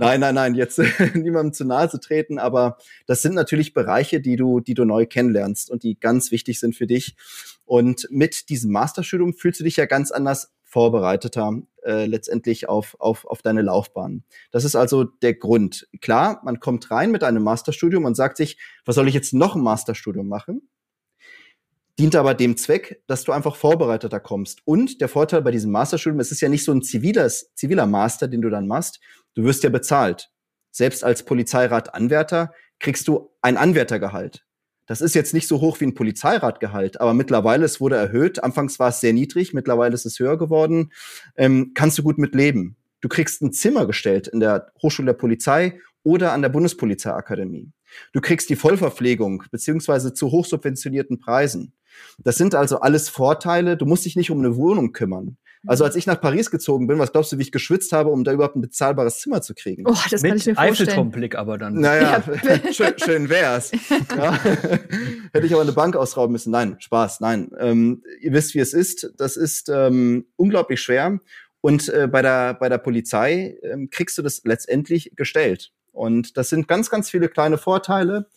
[0.00, 0.78] nein, nein, nein, jetzt
[1.14, 5.06] niemandem zu nahe zu treten, aber das sind natürlich Bereiche, die du, die du neu
[5.06, 7.16] kennenlernst und die ganz wichtig sind für dich.
[7.64, 13.24] Und mit diesem Masterstudium fühlst du dich ja ganz anders vorbereiteter äh, letztendlich auf, auf,
[13.24, 14.24] auf deine Laufbahn.
[14.50, 15.88] Das ist also der Grund.
[16.00, 19.54] Klar, man kommt rein mit einem Masterstudium und sagt sich, was soll ich jetzt noch
[19.54, 20.68] ein Masterstudium machen?
[21.98, 24.60] Dient aber dem Zweck, dass du einfach vorbereiteter kommst.
[24.64, 28.28] Und der Vorteil bei diesem Masterstudium, es ist ja nicht so ein ziviles, ziviler Master,
[28.28, 29.00] den du dann machst.
[29.34, 30.30] Du wirst ja bezahlt.
[30.70, 34.44] Selbst als Polizeirat-Anwärter kriegst du ein Anwärtergehalt.
[34.86, 38.44] Das ist jetzt nicht so hoch wie ein Polizeiratgehalt, aber mittlerweile es wurde erhöht.
[38.44, 40.92] Anfangs war es sehr niedrig, mittlerweile ist es höher geworden.
[41.36, 42.76] Ähm, kannst du gut mit leben.
[43.00, 47.72] Du kriegst ein Zimmer gestellt in der Hochschule der Polizei oder an der Bundespolizeiakademie.
[48.12, 51.72] Du kriegst die Vollverpflegung beziehungsweise zu hochsubventionierten Preisen.
[52.18, 53.76] Das sind also alles Vorteile.
[53.76, 55.36] Du musst dich nicht um eine Wohnung kümmern.
[55.66, 58.22] Also als ich nach Paris gezogen bin, was glaubst du, wie ich geschwitzt habe, um
[58.22, 59.84] da überhaupt ein bezahlbares Zimmer zu kriegen?
[59.86, 60.72] Oh, das Mit kann ich mir vorstellen.
[60.72, 61.80] Eiffelturmblick aber dann.
[61.80, 62.72] Naja, ja.
[62.72, 63.72] schön, schön wär's.
[64.16, 64.38] ja.
[65.32, 66.52] Hätte ich aber eine Bank ausrauben müssen.
[66.52, 67.50] Nein, Spaß, nein.
[67.58, 69.12] Ähm, ihr wisst, wie es ist.
[69.16, 71.18] Das ist ähm, unglaublich schwer.
[71.60, 75.72] Und äh, bei, der, bei der Polizei ähm, kriegst du das letztendlich gestellt.
[75.90, 78.28] Und das sind ganz, ganz viele kleine Vorteile,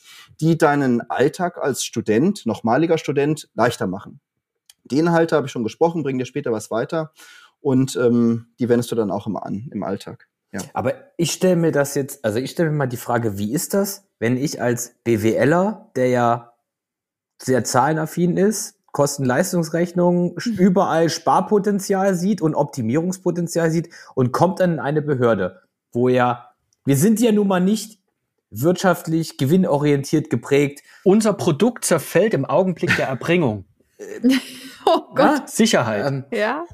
[0.42, 4.20] die deinen Alltag als Student, nochmaliger Student, leichter machen.
[4.86, 7.12] Die Inhalte habe ich schon gesprochen, bringen dir später was weiter.
[7.62, 10.28] Und ähm, die wendest du dann auch immer an im Alltag.
[10.52, 10.62] Ja.
[10.74, 13.74] Aber ich stelle mir das jetzt, also ich stelle mir mal die Frage, wie ist
[13.74, 16.54] das, wenn ich als BWLer, der ja
[17.42, 20.54] sehr zahlenaffin ist, Kosten-Leistungsrechnung, mhm.
[20.58, 26.50] überall Sparpotenzial sieht und Optimierungspotenzial sieht und kommt dann in eine Behörde, wo ja
[26.86, 27.99] wir sind ja nun mal nicht
[28.52, 30.82] wirtschaftlich gewinnorientiert geprägt.
[31.04, 33.66] Unser Produkt zerfällt im Augenblick der Erbringung.
[34.86, 35.40] oh Gott.
[35.40, 36.06] Ja, Sicherheit.
[36.06, 36.66] Ähm, ja.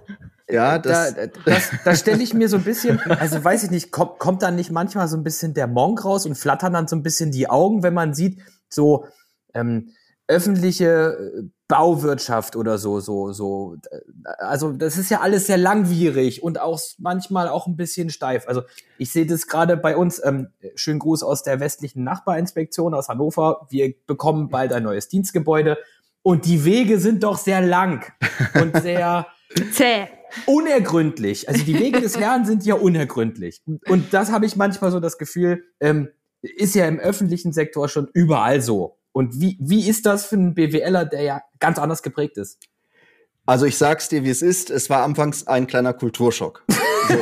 [0.47, 3.91] Ja, das, da, das, da stelle ich mir so ein bisschen, also weiß ich nicht,
[3.91, 6.95] kommt, kommt dann nicht manchmal so ein bisschen der Monk raus und flattern dann so
[6.95, 9.07] ein bisschen die Augen, wenn man sieht, so
[9.55, 9.89] ähm,
[10.27, 13.77] öffentliche äh, Bauwirtschaft oder so, so, so.
[14.37, 18.47] Also das ist ja alles sehr langwierig und auch manchmal auch ein bisschen steif.
[18.47, 18.61] Also
[18.97, 20.21] ich sehe das gerade bei uns.
[20.23, 23.67] Ähm, schönen Gruß aus der westlichen Nachbarinspektion aus Hannover.
[23.69, 25.77] Wir bekommen bald ein neues Dienstgebäude
[26.21, 28.11] und die Wege sind doch sehr lang
[28.61, 29.27] und sehr
[29.73, 30.07] zäh.
[30.45, 31.49] Unergründlich.
[31.49, 33.61] Also die Wege des Herrn sind ja unergründlich.
[33.87, 36.09] Und das habe ich manchmal so das Gefühl, ähm,
[36.41, 38.97] ist ja im öffentlichen Sektor schon überall so.
[39.15, 42.59] Und wie, wie ist das für einen BWLer, der ja ganz anders geprägt ist?
[43.45, 44.69] Also ich sag's dir, wie es ist.
[44.69, 46.65] Es war anfangs ein kleiner Kulturschock.
[46.67, 46.77] So.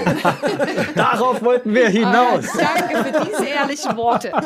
[0.95, 2.45] Darauf wollten wir hinaus.
[2.57, 4.31] Ah, danke für diese ehrlichen Worte.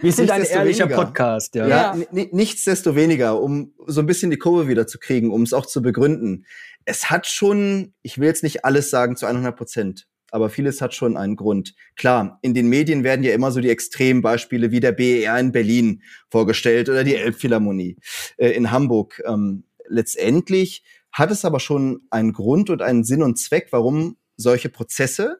[0.00, 1.66] Wir sind ein ehrlicher Podcast, ja.
[1.66, 2.24] ja, ja.
[2.30, 6.44] Nichtsdestoweniger, um so ein bisschen die Kurve wieder zu kriegen, um es auch zu begründen.
[6.84, 10.94] Es hat schon, ich will jetzt nicht alles sagen zu 100 Prozent, aber vieles hat
[10.94, 11.74] schon einen Grund.
[11.96, 16.02] Klar, in den Medien werden ja immer so die Extrembeispiele wie der BER in Berlin
[16.30, 17.96] vorgestellt oder die Elbphilharmonie
[18.36, 19.22] äh, in Hamburg.
[19.26, 24.68] Ähm, letztendlich hat es aber schon einen Grund und einen Sinn und Zweck, warum solche
[24.68, 25.38] Prozesse,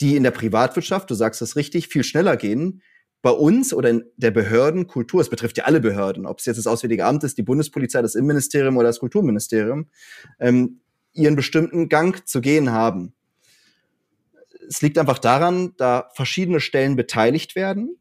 [0.00, 2.82] die in der Privatwirtschaft, du sagst das richtig, viel schneller gehen,
[3.22, 6.66] bei uns oder in der Behördenkultur, es betrifft ja alle Behörden, ob es jetzt das
[6.66, 9.90] Auswärtige Amt ist, die Bundespolizei, das Innenministerium oder das Kulturministerium,
[10.38, 10.80] ähm,
[11.12, 13.14] ihren bestimmten Gang zu gehen haben
[14.70, 17.98] es liegt einfach daran, da verschiedene Stellen beteiligt werden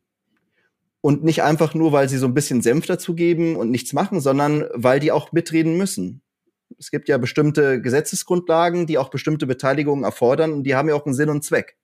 [1.02, 4.66] und nicht einfach nur, weil sie so ein bisschen Senf dazugeben und nichts machen, sondern
[4.76, 6.22] weil die auch mitreden müssen.
[6.78, 11.08] Es gibt ja bestimmte Gesetzesgrundlagen, die auch bestimmte Beteiligungen erfordern und die haben ja auch
[11.08, 11.76] einen Sinn und Zweck.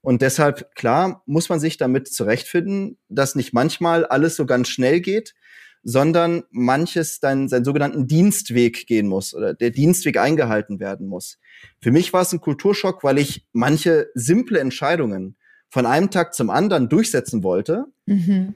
[0.00, 5.00] Und deshalb, klar, muss man sich damit zurechtfinden, dass nicht manchmal alles so ganz schnell
[5.00, 5.34] geht,
[5.82, 11.38] sondern manches dann seinen sogenannten Dienstweg gehen muss oder der Dienstweg eingehalten werden muss.
[11.80, 15.36] Für mich war es ein Kulturschock, weil ich manche simple Entscheidungen
[15.70, 17.86] von einem Tag zum anderen durchsetzen wollte.
[18.06, 18.54] Mhm.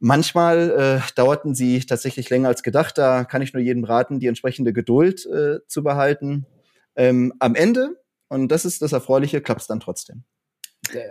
[0.00, 2.98] Manchmal äh, dauerten sie tatsächlich länger als gedacht.
[2.98, 6.46] Da kann ich nur jedem raten, die entsprechende Geduld äh, zu behalten.
[6.96, 10.24] Ähm, am Ende, und das ist das Erfreuliche, klappt es dann trotzdem.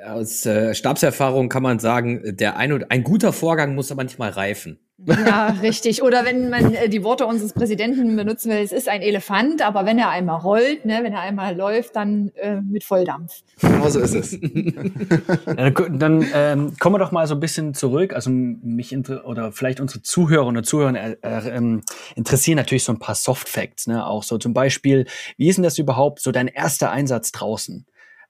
[0.07, 4.79] Aus äh, Stabserfahrung kann man sagen, der ein, oder, ein guter Vorgang muss manchmal reifen.
[5.05, 6.03] Ja, richtig.
[6.03, 9.85] Oder wenn man äh, die Worte unseres Präsidenten benutzen will, es ist ein Elefant, aber
[9.85, 13.41] wenn er einmal rollt, ne, wenn er einmal läuft, dann äh, mit Volldampf.
[13.59, 14.31] Genau so ist es.
[14.39, 18.13] dann ähm, kommen wir doch mal so ein bisschen zurück.
[18.13, 21.81] Also mich oder vielleicht unsere Zuhörerinnen und Zuhörer äh, äh,
[22.15, 24.05] interessieren natürlich so ein paar Soft Facts, ne?
[24.05, 25.05] Auch so zum Beispiel,
[25.37, 27.85] wie ist denn das überhaupt so dein erster Einsatz draußen?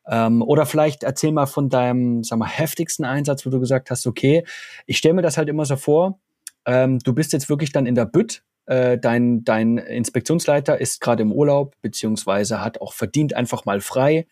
[0.07, 4.05] Ähm, oder vielleicht erzähl mal von deinem, sag mal, heftigsten Einsatz, wo du gesagt hast,
[4.07, 4.43] okay,
[4.85, 6.19] ich stelle mir das halt immer so vor,
[6.65, 11.23] ähm, du bist jetzt wirklich dann in der Bütt, äh, dein, dein Inspektionsleiter ist gerade
[11.23, 14.27] im Urlaub, beziehungsweise hat auch verdient einfach mal frei.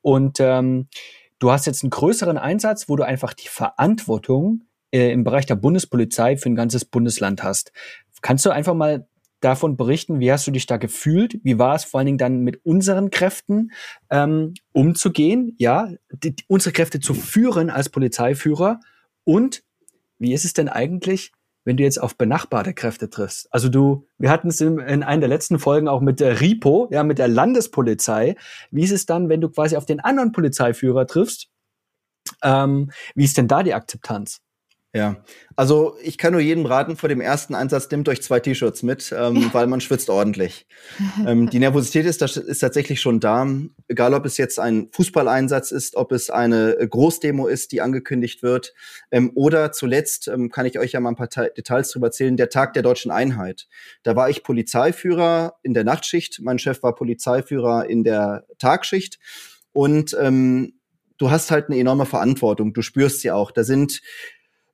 [0.00, 0.88] Und ähm,
[1.38, 5.56] du hast jetzt einen größeren Einsatz, wo du einfach die Verantwortung äh, im Bereich der
[5.56, 7.72] Bundespolizei für ein ganzes Bundesland hast.
[8.22, 9.06] Kannst du einfach mal
[9.44, 11.38] davon berichten, wie hast du dich da gefühlt?
[11.42, 13.72] Wie war es vor allen Dingen dann mit unseren Kräften
[14.10, 15.54] ähm, umzugehen?
[15.58, 18.80] Ja, die, unsere Kräfte zu führen als Polizeiführer
[19.24, 19.62] und
[20.18, 21.32] wie ist es denn eigentlich,
[21.64, 23.52] wenn du jetzt auf benachbarte Kräfte triffst.
[23.52, 26.88] Also du, wir hatten es in, in einer der letzten Folgen auch mit der RIPO,
[26.90, 28.36] ja, mit der Landespolizei.
[28.70, 31.48] Wie ist es dann, wenn du quasi auf den anderen Polizeiführer triffst?
[32.42, 34.40] Ähm, wie ist denn da die Akzeptanz?
[34.96, 35.24] Ja,
[35.56, 39.12] also ich kann nur jedem raten, vor dem ersten Einsatz nehmt euch zwei T-Shirts mit,
[39.16, 40.68] ähm, weil man schwitzt ordentlich.
[41.26, 43.44] ähm, die Nervosität ist, ist tatsächlich schon da,
[43.88, 48.72] egal ob es jetzt ein Fußballeinsatz ist, ob es eine Großdemo ist, die angekündigt wird,
[49.10, 52.48] ähm, oder zuletzt ähm, kann ich euch ja mal ein paar Details drüber erzählen, der
[52.48, 53.66] Tag der deutschen Einheit.
[54.04, 59.18] Da war ich Polizeiführer in der Nachtschicht, mein Chef war Polizeiführer in der Tagschicht.
[59.72, 60.74] Und ähm,
[61.18, 63.50] du hast halt eine enorme Verantwortung, du spürst sie auch.
[63.50, 64.02] Da sind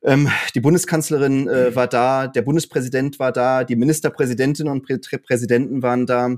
[0.02, 1.74] ähm, die Bundeskanzlerin äh, mhm.
[1.74, 6.36] war da, der Bundespräsident war da, die Ministerpräsidentinnen und Prä Präsidenten waren da.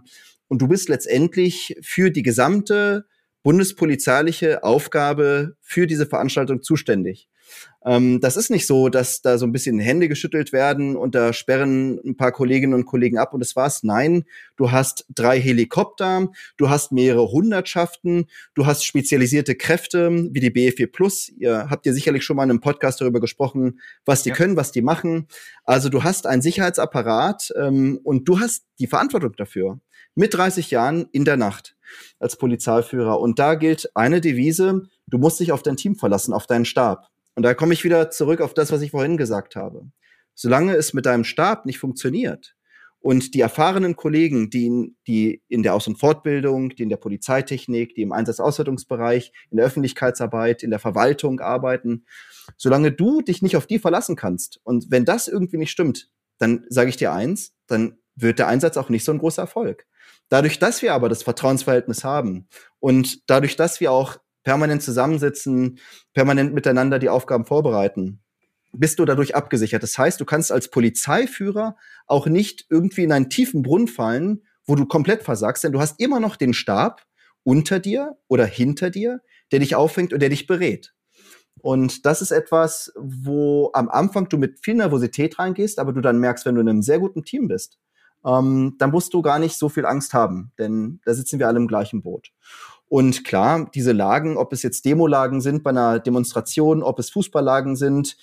[0.48, 3.06] Und du bist letztendlich für die gesamte
[3.42, 7.28] bundespolizeiliche Aufgabe für diese Veranstaltung zuständig.
[7.84, 11.32] Ähm, das ist nicht so, dass da so ein bisschen Hände geschüttelt werden und da
[11.32, 13.82] sperren ein paar Kolleginnen und Kollegen ab und das war's.
[13.82, 14.24] Nein,
[14.56, 20.92] du hast drei Helikopter, du hast mehrere Hundertschaften, du hast spezialisierte Kräfte wie die BE4
[20.92, 21.28] Plus.
[21.28, 24.34] Ihr habt ja sicherlich schon mal in einem Podcast darüber gesprochen, was die ja.
[24.36, 25.26] können, was die machen.
[25.64, 29.80] Also du hast einen Sicherheitsapparat ähm, und du hast die Verantwortung dafür.
[30.14, 31.74] Mit 30 Jahren in der Nacht
[32.18, 33.18] als Polizeiführer.
[33.18, 37.11] Und da gilt eine Devise, du musst dich auf dein Team verlassen, auf deinen Stab.
[37.34, 39.90] Und da komme ich wieder zurück auf das, was ich vorhin gesagt habe.
[40.34, 42.54] Solange es mit deinem Stab nicht funktioniert
[43.00, 46.96] und die erfahrenen Kollegen, die in, die in der Aus- und Fortbildung, die in der
[46.96, 52.04] Polizeitechnik, die im Einsatzauswertungsbereich, in der Öffentlichkeitsarbeit, in der Verwaltung arbeiten,
[52.56, 56.64] solange du dich nicht auf die verlassen kannst und wenn das irgendwie nicht stimmt, dann
[56.68, 59.86] sage ich dir eins, dann wird der Einsatz auch nicht so ein großer Erfolg.
[60.28, 65.78] Dadurch, dass wir aber das Vertrauensverhältnis haben und dadurch, dass wir auch permanent zusammensitzen,
[66.14, 68.20] permanent miteinander die Aufgaben vorbereiten,
[68.72, 69.82] bist du dadurch abgesichert.
[69.82, 71.76] Das heißt, du kannst als Polizeiführer
[72.06, 76.00] auch nicht irgendwie in einen tiefen Brunnen fallen, wo du komplett versagst, denn du hast
[76.00, 77.02] immer noch den Stab
[77.44, 80.94] unter dir oder hinter dir, der dich auffängt und der dich berät.
[81.60, 86.18] Und das ist etwas, wo am Anfang du mit viel Nervosität reingehst, aber du dann
[86.18, 87.78] merkst, wenn du in einem sehr guten Team bist,
[88.24, 91.58] ähm, dann musst du gar nicht so viel Angst haben, denn da sitzen wir alle
[91.58, 92.32] im gleichen Boot.
[92.92, 97.74] Und klar, diese Lagen, ob es jetzt Demolagen sind bei einer Demonstration, ob es Fußballlagen
[97.74, 98.18] sind,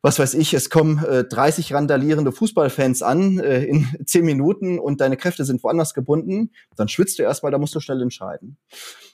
[0.00, 5.00] was weiß ich, es kommen äh, 30 randalierende Fußballfans an äh, in 10 Minuten und
[5.00, 8.56] deine Kräfte sind woanders gebunden, dann schwitzt du erstmal, da musst du schnell entscheiden.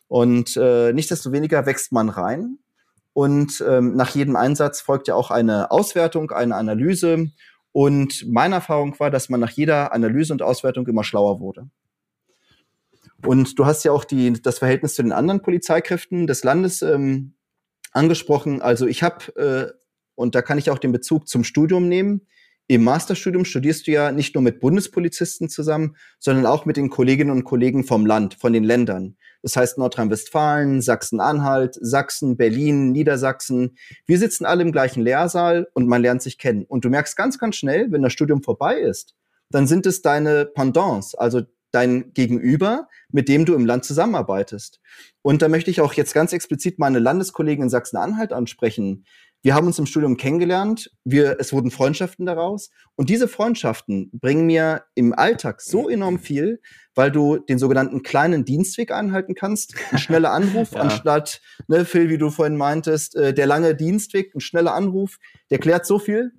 [0.06, 2.56] Und äh, nichtsdestoweniger wächst man rein.
[3.12, 7.30] Und ähm, nach jedem Einsatz folgt ja auch eine Auswertung, eine Analyse.
[7.72, 11.68] Und meine Erfahrung war, dass man nach jeder Analyse und Auswertung immer schlauer wurde.
[13.24, 17.34] Und du hast ja auch die, das Verhältnis zu den anderen Polizeikräften des Landes ähm,
[17.92, 18.62] angesprochen.
[18.62, 19.72] Also ich habe, äh,
[20.14, 22.26] und da kann ich auch den Bezug zum Studium nehmen,
[22.70, 27.30] im Masterstudium studierst du ja nicht nur mit Bundespolizisten zusammen, sondern auch mit den Kolleginnen
[27.30, 29.16] und Kollegen vom Land, von den Ländern.
[29.40, 33.78] Das heißt Nordrhein-Westfalen, Sachsen-Anhalt, Sachsen, Berlin, Niedersachsen.
[34.04, 36.66] Wir sitzen alle im gleichen Lehrsaal und man lernt sich kennen.
[36.66, 39.14] Und du merkst ganz, ganz schnell, wenn das Studium vorbei ist,
[39.48, 44.80] dann sind es deine Pendants, also dein Gegenüber, mit dem du im Land zusammenarbeitest.
[45.22, 49.04] Und da möchte ich auch jetzt ganz explizit meine Landeskollegin in Sachsen-Anhalt ansprechen.
[49.42, 52.70] Wir haben uns im Studium kennengelernt, wir, es wurden Freundschaften daraus.
[52.96, 56.60] Und diese Freundschaften bringen mir im Alltag so enorm viel,
[56.96, 59.74] weil du den sogenannten kleinen Dienstweg einhalten kannst.
[59.92, 60.80] Ein schneller Anruf, ja.
[60.80, 65.18] anstatt, ne, Phil, wie du vorhin meintest, äh, der lange Dienstweg, ein schneller Anruf,
[65.50, 66.32] der klärt so viel.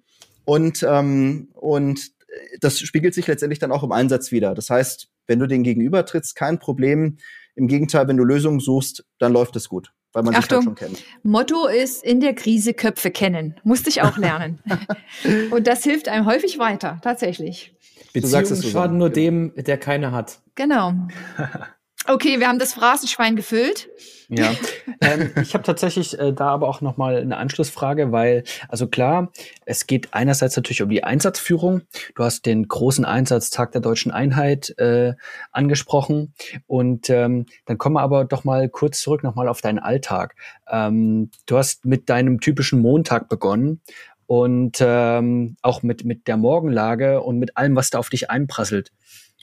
[0.43, 2.11] Und, ähm, und
[2.60, 4.54] das spiegelt sich letztendlich dann auch im Einsatz wieder.
[4.54, 7.17] Das heißt, wenn du den Gegenüber trittst, kein Problem.
[7.56, 9.91] Im Gegenteil, wenn du Lösungen suchst, dann läuft es gut.
[10.13, 11.04] weil man Achtung, sich halt schon kennt.
[11.23, 13.60] Motto ist in der Krise Köpfe kennen.
[13.63, 14.60] Musste ich auch lernen.
[15.52, 17.75] Und das hilft einem häufig weiter, tatsächlich.
[18.13, 20.41] Beziehungen schaden nur dem, der keine hat.
[20.56, 20.93] Genau.
[22.10, 23.88] Okay, wir haben das Phrasenschwein gefüllt.
[24.30, 24.52] Ja,
[25.02, 29.32] ähm, ich habe tatsächlich äh, da aber auch noch mal eine Anschlussfrage, weil also klar,
[29.65, 31.82] es geht einerseits natürlich um die Einsatzführung.
[32.15, 35.13] Du hast den großen Einsatztag der deutschen Einheit äh,
[35.52, 36.34] angesprochen
[36.65, 40.36] und ähm, dann kommen wir aber doch mal kurz zurück noch mal auf deinen Alltag.
[40.67, 43.82] Ähm, du hast mit deinem typischen Montag begonnen
[44.26, 48.91] und ähm, auch mit mit der Morgenlage und mit allem, was da auf dich einprasselt.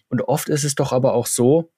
[0.09, 1.71] Und oft ist es doch aber auch so,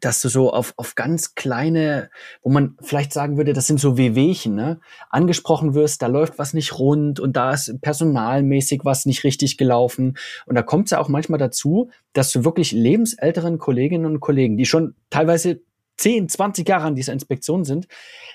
[0.00, 2.10] dass du so auf, auf ganz kleine,
[2.42, 4.80] wo man vielleicht sagen würde, das sind so Wehwehchen, ne?
[5.10, 10.16] angesprochen wirst, da läuft was nicht rund und da ist personalmäßig was nicht richtig gelaufen.
[10.46, 14.56] Und da kommt es ja auch manchmal dazu, dass du wirklich lebensälteren Kolleginnen und Kollegen,
[14.56, 15.60] die schon teilweise
[15.98, 17.86] 10, 20 Jahre an dieser Inspektion sind,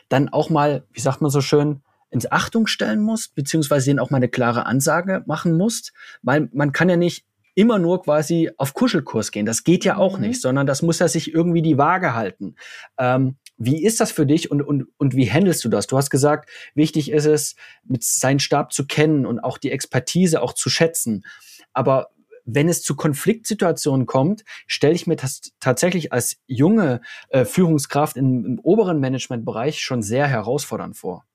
[0.10, 4.10] dann auch mal, wie sagt man so schön, ins Achtung stellen musst, beziehungsweise denen auch
[4.10, 8.74] mal eine klare Ansage machen musst, weil man kann ja nicht immer nur quasi auf
[8.74, 9.46] Kuschelkurs gehen.
[9.46, 10.28] Das geht ja auch mhm.
[10.28, 12.56] nicht, sondern das muss ja sich irgendwie die Waage halten.
[12.98, 15.88] Ähm, wie ist das für dich und, und, und wie handelst du das?
[15.88, 20.42] Du hast gesagt, wichtig ist es, mit seinen Stab zu kennen und auch die Expertise
[20.42, 21.26] auch zu schätzen.
[21.74, 22.10] Aber
[22.46, 28.46] wenn es zu Konfliktsituationen kommt, stelle ich mir das tatsächlich als junge äh, Führungskraft im,
[28.46, 31.26] im oberen Managementbereich schon sehr herausfordernd vor.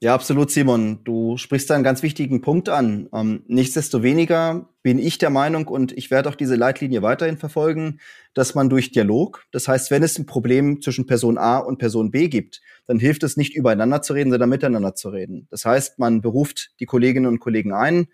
[0.00, 1.00] Ja, absolut, Simon.
[1.02, 3.08] Du sprichst da einen ganz wichtigen Punkt an.
[3.12, 7.98] Ähm, nichtsdestoweniger bin ich der Meinung, und ich werde auch diese Leitlinie weiterhin verfolgen,
[8.32, 12.12] dass man durch Dialog, das heißt, wenn es ein Problem zwischen Person A und Person
[12.12, 15.48] B gibt, dann hilft es nicht übereinander zu reden, sondern miteinander zu reden.
[15.50, 18.06] Das heißt, man beruft die Kolleginnen und Kollegen ein,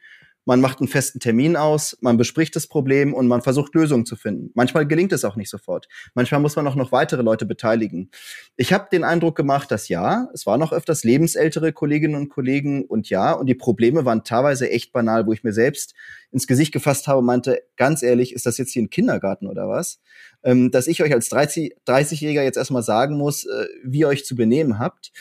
[0.44, 4.16] man macht einen festen Termin aus, man bespricht das Problem und man versucht Lösungen zu
[4.16, 4.50] finden.
[4.54, 5.88] Manchmal gelingt es auch nicht sofort.
[6.14, 8.10] Manchmal muss man auch noch weitere Leute beteiligen.
[8.56, 12.84] Ich habe den Eindruck gemacht, dass ja, es waren noch öfters lebensältere Kolleginnen und Kollegen
[12.84, 15.94] und ja, und die Probleme waren teilweise echt banal, wo ich mir selbst
[16.34, 19.68] ins Gesicht gefasst habe und meinte, ganz ehrlich, ist das jetzt hier ein Kindergarten oder
[19.68, 20.00] was?
[20.42, 24.24] Ähm, dass ich euch als 30, 30-Jähriger jetzt erstmal sagen muss, äh, wie ihr euch
[24.24, 25.12] zu benehmen habt.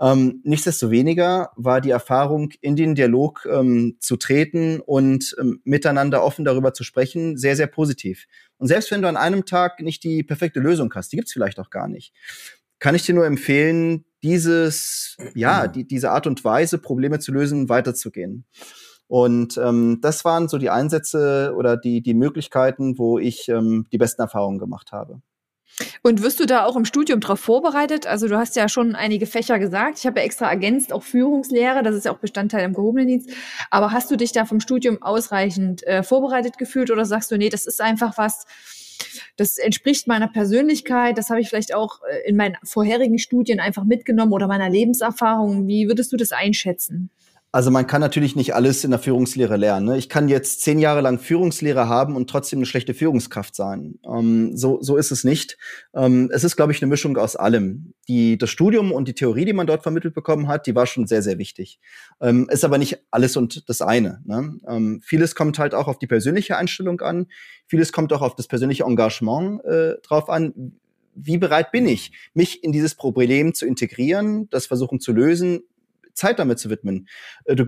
[0.00, 6.46] Ähm, nichtsdestoweniger war die Erfahrung, in den Dialog ähm, zu treten und ähm, miteinander offen
[6.46, 8.26] darüber zu sprechen, sehr, sehr positiv.
[8.56, 11.60] Und selbst wenn du an einem Tag nicht die perfekte Lösung hast, die gibt's vielleicht
[11.60, 12.14] auch gar nicht,
[12.78, 17.68] kann ich dir nur empfehlen, dieses, ja, die, diese Art und Weise, Probleme zu lösen,
[17.68, 18.46] weiterzugehen.
[19.12, 23.98] Und ähm, das waren so die Einsätze oder die, die Möglichkeiten, wo ich ähm, die
[23.98, 25.20] besten Erfahrungen gemacht habe.
[26.02, 28.06] Und wirst du da auch im Studium darauf vorbereitet?
[28.06, 29.98] Also du hast ja schon einige Fächer gesagt.
[29.98, 33.28] Ich habe ja extra ergänzt, auch Führungslehre, das ist ja auch Bestandteil im gehobenen Dienst.
[33.68, 37.50] Aber hast du dich da vom Studium ausreichend äh, vorbereitet gefühlt oder sagst du, nee,
[37.50, 38.46] das ist einfach was,
[39.36, 43.84] das entspricht meiner Persönlichkeit, das habe ich vielleicht auch äh, in meinen vorherigen Studien einfach
[43.84, 45.66] mitgenommen oder meiner Lebenserfahrung.
[45.66, 47.10] Wie würdest du das einschätzen?
[47.54, 49.84] Also man kann natürlich nicht alles in der Führungslehre lernen.
[49.84, 49.98] Ne?
[49.98, 53.98] Ich kann jetzt zehn Jahre lang Führungslehre haben und trotzdem eine schlechte Führungskraft sein.
[54.06, 55.58] Ähm, so, so ist es nicht.
[55.94, 57.92] Ähm, es ist, glaube ich, eine Mischung aus allem.
[58.08, 61.06] Die, das Studium und die Theorie, die man dort vermittelt bekommen hat, die war schon
[61.06, 61.78] sehr, sehr wichtig.
[62.22, 64.22] Ähm, ist aber nicht alles und das eine.
[64.24, 64.58] Ne?
[64.66, 67.26] Ähm, vieles kommt halt auch auf die persönliche Einstellung an.
[67.66, 70.72] Vieles kommt auch auf das persönliche Engagement äh, drauf an
[71.14, 75.62] wie bereit bin ich, mich in dieses Problem zu integrieren, das versuchen zu lösen,
[76.14, 77.08] Zeit damit zu widmen.
[77.44, 77.66] Äh, du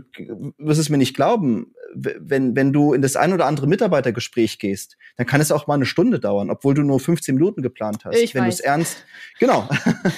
[0.58, 4.96] wirst es mir nicht glauben, wenn, wenn du in das ein oder andere Mitarbeitergespräch gehst,
[5.16, 8.16] dann kann es auch mal eine Stunde dauern, obwohl du nur 15 Minuten geplant hast.
[8.16, 9.04] Ich wenn du es ernst,
[9.38, 9.68] genau,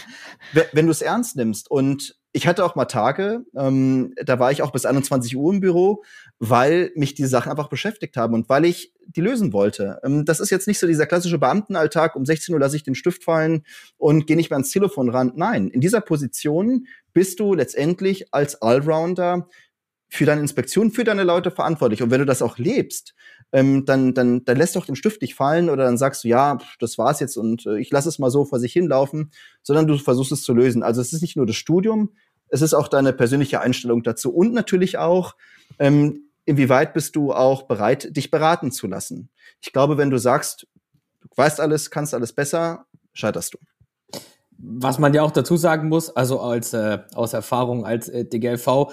[0.73, 4.61] wenn du es ernst nimmst und ich hatte auch mal Tage, ähm, da war ich
[4.61, 6.05] auch bis 21 Uhr im Büro,
[6.39, 10.01] weil mich die Sachen einfach beschäftigt haben und weil ich die lösen wollte.
[10.05, 12.95] Ähm, das ist jetzt nicht so dieser klassische Beamtenalltag, um 16 Uhr lasse ich den
[12.95, 13.65] Stift fallen
[13.97, 15.33] und gehe nicht mehr ans Telefon ran.
[15.35, 19.49] Nein, in dieser Position bist du letztendlich als Allrounder
[20.09, 22.03] für deine Inspektion, für deine Leute verantwortlich.
[22.03, 23.15] Und wenn du das auch lebst,
[23.53, 26.59] ähm, dann, dann, dann lässt doch den Stift nicht fallen oder dann sagst du, ja,
[26.81, 29.31] das war's jetzt und äh, ich lasse es mal so vor sich hinlaufen,
[29.63, 30.83] sondern du versuchst es zu lösen.
[30.83, 32.13] Also es ist nicht nur das Studium,
[32.49, 35.35] es ist auch deine persönliche Einstellung dazu und natürlich auch,
[35.79, 39.31] ähm, inwieweit bist du auch bereit, dich beraten zu lassen.
[39.61, 40.67] Ich glaube, wenn du sagst,
[41.21, 43.59] du weißt alles, kannst alles besser, scheiterst du.
[44.59, 48.91] Was man ja auch dazu sagen muss, also als äh, aus Erfahrung als äh, DGLV,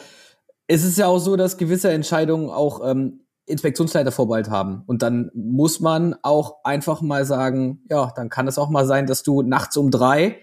[0.67, 4.83] ist es ja auch so, dass gewisse Entscheidungen auch ähm, Inspektionsleiter Vorbehalt haben.
[4.87, 9.05] Und dann muss man auch einfach mal sagen, ja, dann kann es auch mal sein,
[9.05, 10.39] dass du nachts um drei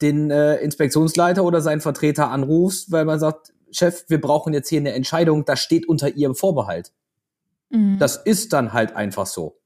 [0.00, 4.80] den äh, Inspektionsleiter oder seinen Vertreter anrufst, weil man sagt, Chef, wir brauchen jetzt hier
[4.80, 6.92] eine Entscheidung, das steht unter ihrem Vorbehalt.
[7.70, 7.98] Mhm.
[7.98, 9.58] Das ist dann halt einfach so.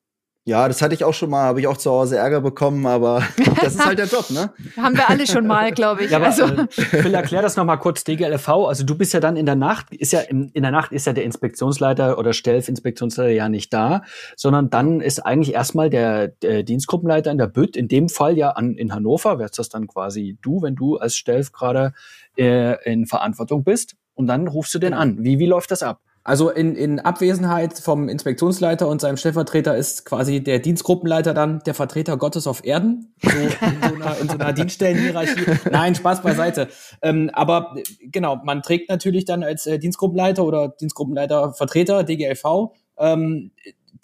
[0.44, 3.22] Ja, das hatte ich auch schon mal, habe ich auch zu Hause Ärger bekommen, aber
[3.62, 4.52] das ist halt der Job, ne?
[4.76, 6.10] Haben wir alle schon mal, glaube ich.
[6.10, 6.46] Ja, aber, also.
[6.46, 8.48] äh, Phil, erklär das nochmal kurz, DGLV.
[8.48, 11.06] Also du bist ja dann in der Nacht, ist ja in, in der Nacht ist
[11.06, 14.02] ja der Inspektionsleiter oder Stellinspektionsleiter ja nicht da,
[14.34, 18.50] sondern dann ist eigentlich erstmal der, der Dienstgruppenleiter in der Bütt, in dem Fall ja
[18.50, 21.92] an, in Hannover, wärst das dann quasi du, wenn du als Stelf gerade
[22.36, 23.94] äh, in Verantwortung bist.
[24.14, 25.18] Und dann rufst du den an.
[25.22, 26.00] Wie, wie läuft das ab?
[26.24, 31.74] Also in, in Abwesenheit vom Inspektionsleiter und seinem Stellvertreter ist quasi der Dienstgruppenleiter dann der
[31.74, 35.46] Vertreter Gottes auf Erden, so in so einer, in so einer Dienststellenhierarchie.
[35.70, 36.68] Nein, Spaß beiseite.
[37.02, 43.50] Ähm, aber genau, man trägt natürlich dann als äh, Dienstgruppenleiter oder Dienstgruppenleitervertreter DGLV ähm,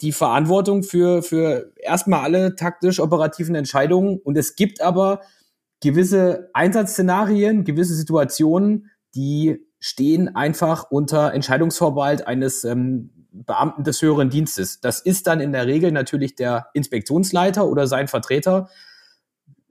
[0.01, 4.19] die Verantwortung für, für erstmal alle taktisch-operativen Entscheidungen.
[4.21, 5.21] Und es gibt aber
[5.81, 14.81] gewisse Einsatzszenarien, gewisse Situationen, die stehen einfach unter Entscheidungsvorbehalt eines ähm, Beamten des höheren Dienstes.
[14.81, 18.69] Das ist dann in der Regel natürlich der Inspektionsleiter oder sein Vertreter.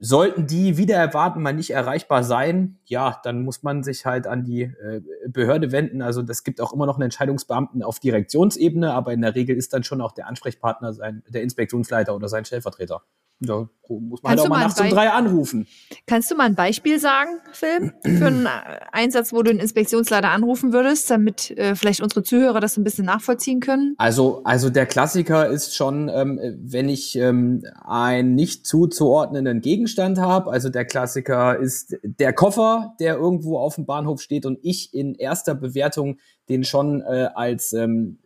[0.01, 4.45] Sollten die wieder erwarten, mal nicht erreichbar sein, ja, dann muss man sich halt an
[4.45, 6.01] die äh, Behörde wenden.
[6.01, 9.73] Also das gibt auch immer noch einen Entscheidungsbeamten auf Direktionsebene, aber in der Regel ist
[9.73, 13.03] dann schon auch der Ansprechpartner sein, der Inspektionsleiter oder sein Stellvertreter.
[13.41, 15.65] Da muss man halt auch mal nachts um drei anrufen.
[16.05, 18.47] Kannst du mal ein Beispiel sagen, Phil, für einen
[18.91, 23.05] Einsatz, wo du einen Inspektionsleiter anrufen würdest, damit äh, vielleicht unsere Zuhörer das ein bisschen
[23.05, 23.95] nachvollziehen können?
[23.97, 30.51] Also, also der Klassiker ist schon, ähm, wenn ich ähm, einen nicht zuzuordnenden Gegenstand habe.
[30.51, 35.15] Also der Klassiker ist der Koffer, der irgendwo auf dem Bahnhof steht und ich in
[35.15, 36.19] erster Bewertung
[36.49, 38.19] den schon äh, als ähm,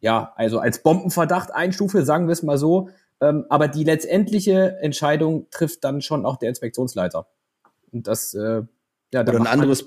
[0.00, 2.88] ja, also als Bombenverdacht einstufe, sagen wir es mal so,
[3.20, 7.26] ähm, aber die letztendliche Entscheidung trifft dann schon auch der Inspektionsleiter.
[7.92, 8.62] Und das, äh,
[9.12, 9.86] ja, da ein anderes.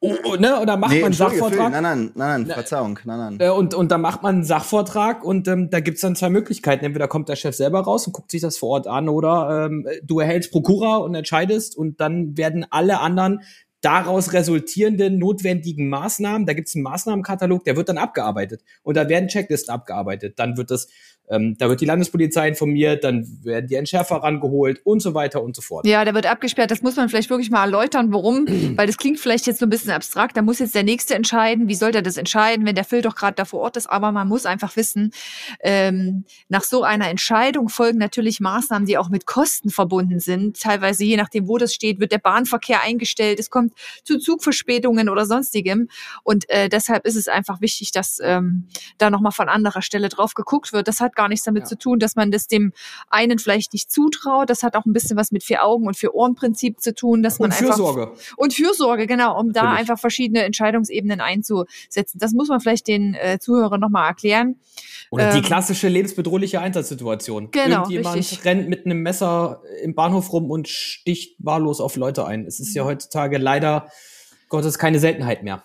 [0.00, 0.60] Oh, oh, ne?
[0.60, 1.72] Oder macht nee, man einen Sachvortrag?
[1.72, 3.36] Nein, nein, nein, nein, Verzeihung, nein, nein.
[3.40, 6.84] Äh, und, und da macht man einen Sachvortrag und ähm, da gibt's dann zwei Möglichkeiten.
[6.84, 9.86] Entweder kommt der Chef selber raus und guckt sich das vor Ort an oder ähm,
[10.02, 13.40] du erhältst Prokura und entscheidest und dann werden alle anderen
[13.80, 19.28] daraus resultierenden notwendigen Maßnahmen, da gibt's einen Maßnahmenkatalog, der wird dann abgearbeitet und da werden
[19.28, 20.38] Checklisten abgearbeitet.
[20.38, 20.88] Dann wird das
[21.28, 25.56] ähm, da wird die Landespolizei informiert, dann werden die Entschärfer rangeholt und so weiter und
[25.56, 25.86] so fort.
[25.86, 26.70] Ja, der wird abgesperrt.
[26.70, 28.46] Das muss man vielleicht wirklich mal erläutern, warum,
[28.76, 30.36] weil das klingt vielleicht jetzt so ein bisschen abstrakt.
[30.36, 31.68] Da muss jetzt der Nächste entscheiden.
[31.68, 33.88] Wie soll der das entscheiden, wenn der Phil doch gerade da vor Ort ist?
[33.88, 35.10] Aber man muss einfach wissen,
[35.60, 40.60] ähm, nach so einer Entscheidung folgen natürlich Maßnahmen, die auch mit Kosten verbunden sind.
[40.60, 43.40] Teilweise, je nachdem, wo das steht, wird der Bahnverkehr eingestellt.
[43.40, 43.72] Es kommt
[44.04, 45.88] zu Zugverspätungen oder sonstigem.
[46.22, 48.68] Und äh, deshalb ist es einfach wichtig, dass ähm,
[48.98, 50.86] da nochmal von anderer Stelle drauf geguckt wird.
[50.86, 51.66] Das hat gar nichts damit ja.
[51.66, 52.72] zu tun, dass man das dem
[53.08, 54.48] einen vielleicht nicht zutraut.
[54.48, 57.22] Das hat auch ein bisschen was mit vier Augen und vier Ohren Prinzip zu tun,
[57.22, 58.12] dass man und einfach Fürsorge.
[58.36, 62.18] und Fürsorge genau, um da einfach verschiedene Entscheidungsebenen einzusetzen.
[62.18, 64.56] Das muss man vielleicht den äh, Zuhörern nochmal erklären.
[65.10, 67.50] Oder ähm, die klassische lebensbedrohliche Einsatzsituation.
[67.50, 68.44] Genau, Irgendjemand richtig.
[68.44, 72.44] rennt mit einem Messer im Bahnhof rum und sticht wahllos auf Leute ein.
[72.46, 72.88] Es ist ja mhm.
[72.88, 73.88] heutzutage leider
[74.48, 75.64] Gottes keine Seltenheit mehr.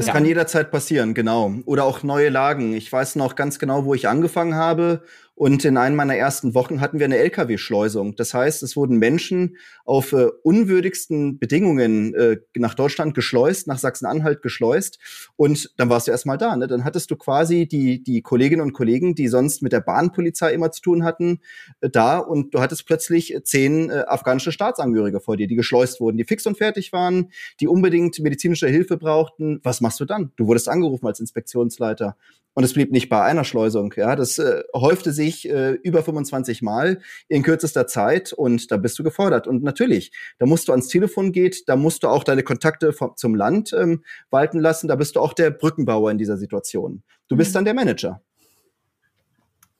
[0.00, 0.14] Es ja.
[0.14, 1.52] kann jederzeit passieren, genau.
[1.66, 2.72] Oder auch neue Lagen.
[2.72, 5.02] Ich weiß noch ganz genau, wo ich angefangen habe
[5.40, 8.14] und in einem meiner ersten Wochen hatten wir eine Lkw-Schleusung.
[8.14, 14.42] Das heißt, es wurden Menschen auf äh, unwürdigsten Bedingungen äh, nach Deutschland geschleust, nach Sachsen-Anhalt
[14.42, 14.98] geschleust.
[15.36, 16.54] Und dann warst du erstmal da.
[16.56, 16.66] Ne?
[16.66, 20.72] Dann hattest du quasi die, die Kolleginnen und Kollegen, die sonst mit der Bahnpolizei immer
[20.72, 21.40] zu tun hatten,
[21.80, 22.18] äh, da.
[22.18, 26.46] Und du hattest plötzlich zehn äh, afghanische Staatsangehörige vor dir, die geschleust wurden, die fix
[26.46, 29.60] und fertig waren, die unbedingt medizinische Hilfe brauchten.
[29.62, 30.32] Was machst du dann?
[30.36, 32.18] Du wurdest angerufen als Inspektionsleiter.
[32.54, 33.94] Und es blieb nicht bei einer Schleusung.
[33.96, 38.98] Ja, das äh, häufte sich äh, über 25 Mal in kürzester Zeit und da bist
[38.98, 39.46] du gefordert.
[39.46, 43.16] Und natürlich, da musst du ans Telefon gehen, da musst du auch deine Kontakte vom,
[43.16, 44.88] zum Land ähm, walten lassen.
[44.88, 47.02] Da bist du auch der Brückenbauer in dieser Situation.
[47.28, 47.54] Du bist mhm.
[47.54, 48.22] dann der Manager.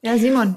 [0.02, 0.54] Ja, Simon.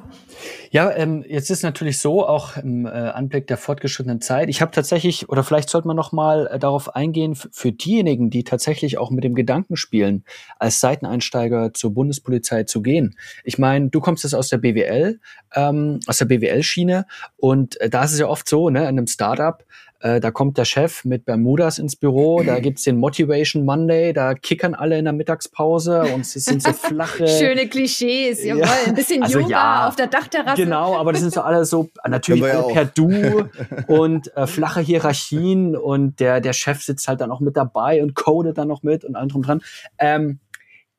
[0.72, 4.48] Ja, ähm, jetzt ist natürlich so, auch im äh, Anblick der fortgeschrittenen Zeit.
[4.48, 8.46] Ich habe tatsächlich, oder vielleicht sollte man noch mal äh, darauf eingehen, für diejenigen, die
[8.46, 10.24] tatsächlich auch mit dem Gedanken spielen,
[10.60, 13.18] als Seiteneinsteiger zur Bundespolizei zu gehen.
[13.44, 15.20] Ich meine, du kommst jetzt aus der BWL,
[15.54, 19.08] ähm, aus der BWL-Schiene, und äh, da ist es ja oft so, ne, in einem
[19.08, 19.62] Startup,
[20.04, 24.34] äh, da kommt der Chef mit Bermudas ins Büro, da gibt's den Motivation Monday, da
[24.34, 27.26] kickern alle in der Mittagspause und es sind so flache.
[27.26, 28.64] Schöne Klischees, jawohl.
[28.64, 28.74] Ja.
[28.86, 30.62] Ein bisschen also, Yoga ja, auf der Dachterrasse.
[30.62, 33.48] Genau, aber das sind so alle so, natürlich alle per Du
[33.88, 38.14] und äh, flache Hierarchien und der, der Chef sitzt halt dann auch mit dabei und
[38.14, 39.62] codet dann noch mit und allem drum dran.
[40.00, 40.40] Ähm,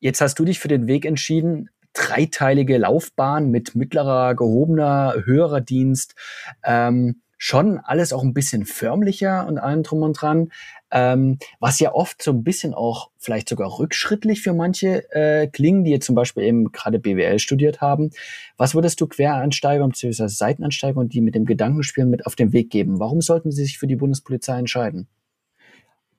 [0.00, 6.14] jetzt hast du dich für den Weg entschieden, dreiteilige Laufbahn mit mittlerer, gehobener, höherer Dienst.
[6.64, 10.51] Ähm, schon alles auch ein bisschen förmlicher und allem drum und dran,
[10.91, 15.85] ähm, was ja oft so ein bisschen auch vielleicht sogar rückschrittlich für manche äh, klingen,
[15.85, 18.11] die jetzt zum Beispiel eben gerade BWL studiert haben.
[18.57, 20.28] Was würdest du Quereinsteiger bzw.
[20.28, 23.01] Seitenansteiger die mit dem Gedankenspiel mit auf den Weg geben?
[23.01, 25.09] Warum sollten sie sich für die Bundespolizei entscheiden?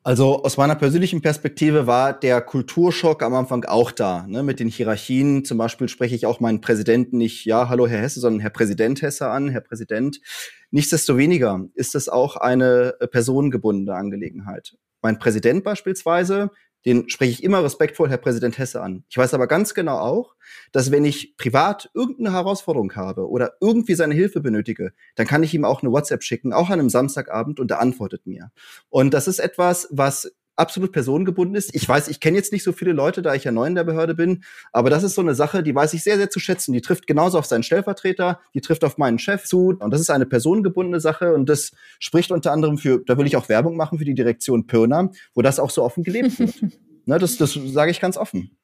[0.08, 4.28] Also aus meiner persönlichen Perspektive war der Kulturschock am Anfang auch da.
[4.28, 4.44] Ne?
[4.44, 8.20] Mit den Hierarchien zum Beispiel spreche ich auch meinen Präsidenten nicht, ja, hallo Herr Hesse,
[8.20, 10.22] sondern Herr Präsident Hesse an, Herr Präsident.
[10.70, 14.78] Nichtsdestoweniger ist es auch eine äh, personengebundene Angelegenheit.
[15.02, 16.52] Mein Präsident beispielsweise,
[16.86, 19.04] den spreche ich immer respektvoll Herr Präsident Hesse an.
[19.10, 20.36] Ich weiß aber ganz genau auch,
[20.72, 25.54] dass wenn ich privat irgendeine Herausforderung habe oder irgendwie seine Hilfe benötige, dann kann ich
[25.54, 28.52] ihm auch eine WhatsApp schicken, auch an einem Samstagabend und er antwortet mir.
[28.90, 31.74] Und das ist etwas, was absolut personengebunden ist.
[31.76, 33.84] Ich weiß, ich kenne jetzt nicht so viele Leute, da ich ja neu in der
[33.84, 36.74] Behörde bin, aber das ist so eine Sache, die weiß ich sehr, sehr zu schätzen.
[36.74, 40.10] Die trifft genauso auf seinen Stellvertreter, die trifft auf meinen Chef zu und das ist
[40.10, 43.98] eine personengebundene Sache und das spricht unter anderem für, da will ich auch Werbung machen
[43.98, 46.62] für die Direktion Pirna, wo das auch so offen gelebt wird.
[47.06, 48.58] ne, das das sage ich ganz offen.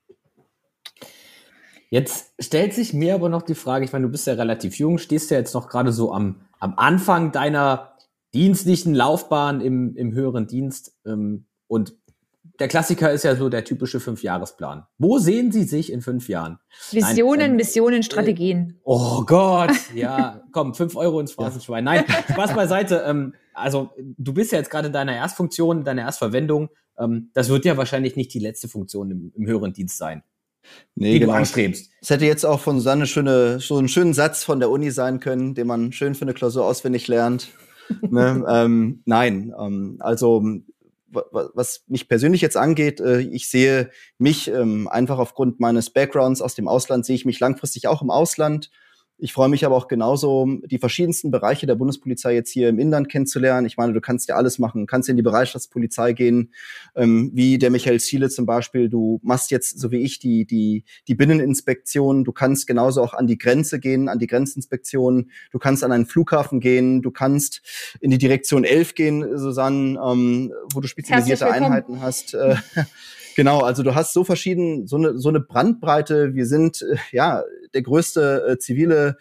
[1.90, 4.98] Jetzt stellt sich mir aber noch die Frage, ich meine, du bist ja relativ jung,
[4.98, 7.98] stehst ja jetzt noch gerade so am, am Anfang deiner
[8.34, 10.98] dienstlichen Laufbahn im, im höheren Dienst.
[11.06, 11.96] Ähm, und
[12.60, 14.86] der Klassiker ist ja so der typische Fünfjahresplan.
[14.98, 16.60] Wo sehen Sie sich in fünf Jahren?
[16.92, 18.72] Visionen, Nein, ähm, Missionen, Strategien.
[18.72, 21.86] Äh, oh Gott, ja, komm, fünf Euro ins Phrasenschwein.
[21.86, 23.04] Nein, Spaß beiseite.
[23.08, 26.70] Ähm, also du bist ja jetzt gerade in deiner Erstfunktion, deiner Erstverwendung.
[27.00, 30.22] Ähm, das wird ja wahrscheinlich nicht die letzte Funktion im, im höheren Dienst sein.
[30.96, 31.32] Nee, die genau.
[31.32, 31.90] du anstrebst.
[32.02, 35.22] Es hätte jetzt auch von Susanne schöne, so einen schönen Satz von der Uni sein
[35.22, 37.48] können, den man schön für eine Klausur auswendig lernt.
[38.02, 38.44] ne?
[38.48, 40.44] ähm, nein, ähm, also
[41.12, 46.56] was mich persönlich jetzt angeht, äh, ich sehe mich ähm, einfach aufgrund meines Backgrounds aus
[46.56, 48.70] dem Ausland, sehe ich mich langfristig auch im Ausland
[49.22, 53.08] ich freue mich aber auch genauso, die verschiedensten Bereiche der Bundespolizei jetzt hier im Inland
[53.08, 53.68] kennenzulernen.
[53.68, 54.82] Ich meine, du kannst ja alles machen.
[54.82, 56.52] Du kannst in die Bereitschaftspolizei gehen,
[56.96, 58.90] ähm, wie der Michael Ziele zum Beispiel.
[58.90, 62.24] Du machst jetzt, so wie ich, die, die, die Binneninspektion.
[62.24, 65.30] Du kannst genauso auch an die Grenze gehen, an die Grenzinspektion.
[65.52, 67.04] Du kannst an einen Flughafen gehen.
[67.04, 67.62] Du kannst
[68.00, 72.34] in die Direktion 11 gehen, Susanne, ähm, wo du spezialisierte Einheiten hast.
[72.34, 72.56] Äh,
[73.36, 76.34] Genau, also du hast so verschieden, so eine, so eine Brandbreite.
[76.34, 79.18] Wir sind äh, ja der größte äh, zivile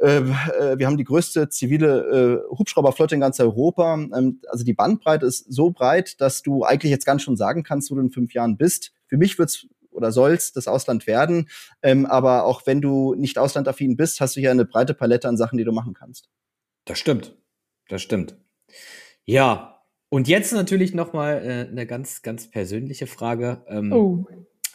[0.00, 3.94] äh, äh, wir haben die größte zivile äh, Hubschrauberflotte in ganz Europa.
[3.94, 7.90] Ähm, also die Bandbreite ist so breit, dass du eigentlich jetzt ganz schon sagen kannst,
[7.90, 8.92] wo du in fünf Jahren bist.
[9.06, 11.48] Für mich wird's oder soll's das Ausland werden.
[11.82, 15.36] Ähm, aber auch wenn du nicht auslandaffin bist, hast du hier eine breite Palette an
[15.36, 16.28] Sachen, die du machen kannst.
[16.84, 17.36] Das stimmt.
[17.88, 18.36] Das stimmt.
[19.24, 19.77] Ja,
[20.10, 23.64] und jetzt natürlich noch mal äh, eine ganz, ganz persönliche Frage.
[23.68, 24.26] Ähm, oh.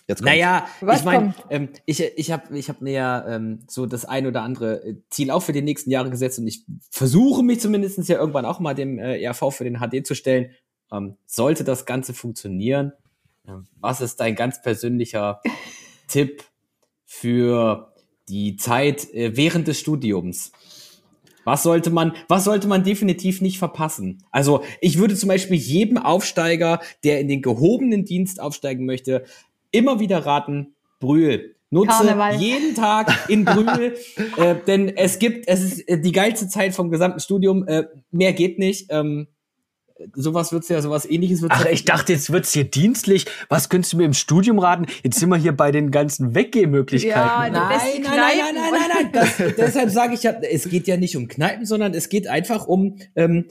[0.06, 0.34] Jetzt kommt's.
[0.34, 4.04] naja, Was ich meine, ähm, ich, ich habe ich hab mir ja ähm, so das
[4.04, 7.62] ein oder andere äh, Ziel auch für die nächsten Jahre gesetzt und ich versuche mich
[7.62, 10.52] zumindest ja irgendwann auch mal dem äh, ERV für den HD zu stellen.
[10.92, 12.92] Ähm, sollte das Ganze funktionieren,
[13.48, 15.42] äh, was ist dein ganz persönlicher
[16.10, 16.44] Tipp
[17.06, 17.94] für
[18.28, 20.52] die Zeit äh, während des Studiums?
[21.46, 24.24] Was sollte man, was sollte man definitiv nicht verpassen?
[24.32, 29.24] Also ich würde zum Beispiel jedem Aufsteiger, der in den gehobenen Dienst aufsteigen möchte,
[29.72, 31.56] immer wieder raten, Brühl.
[31.70, 32.36] Nutze Karneval.
[32.36, 33.96] jeden Tag in Brühl,
[34.38, 37.68] äh, denn es gibt, es ist äh, die geilste Zeit vom gesamten Studium.
[37.68, 38.88] Äh, mehr geht nicht.
[38.90, 39.28] Ähm,
[40.16, 43.26] sowas wird's ja, sowas ähnliches wird's Ach, ja ich dachte, jetzt wird's hier dienstlich.
[43.50, 44.86] Was könntest du mir im Studium raten?
[45.04, 47.20] Jetzt sind wir hier bei den ganzen Weggehmöglichkeiten.
[47.20, 50.88] Ja, nein, nein, nein, nein, nein, nein, nein, das, Deshalb sage ich ja, es geht
[50.88, 53.46] ja nicht um Kneipen, sondern es geht einfach um, ähm,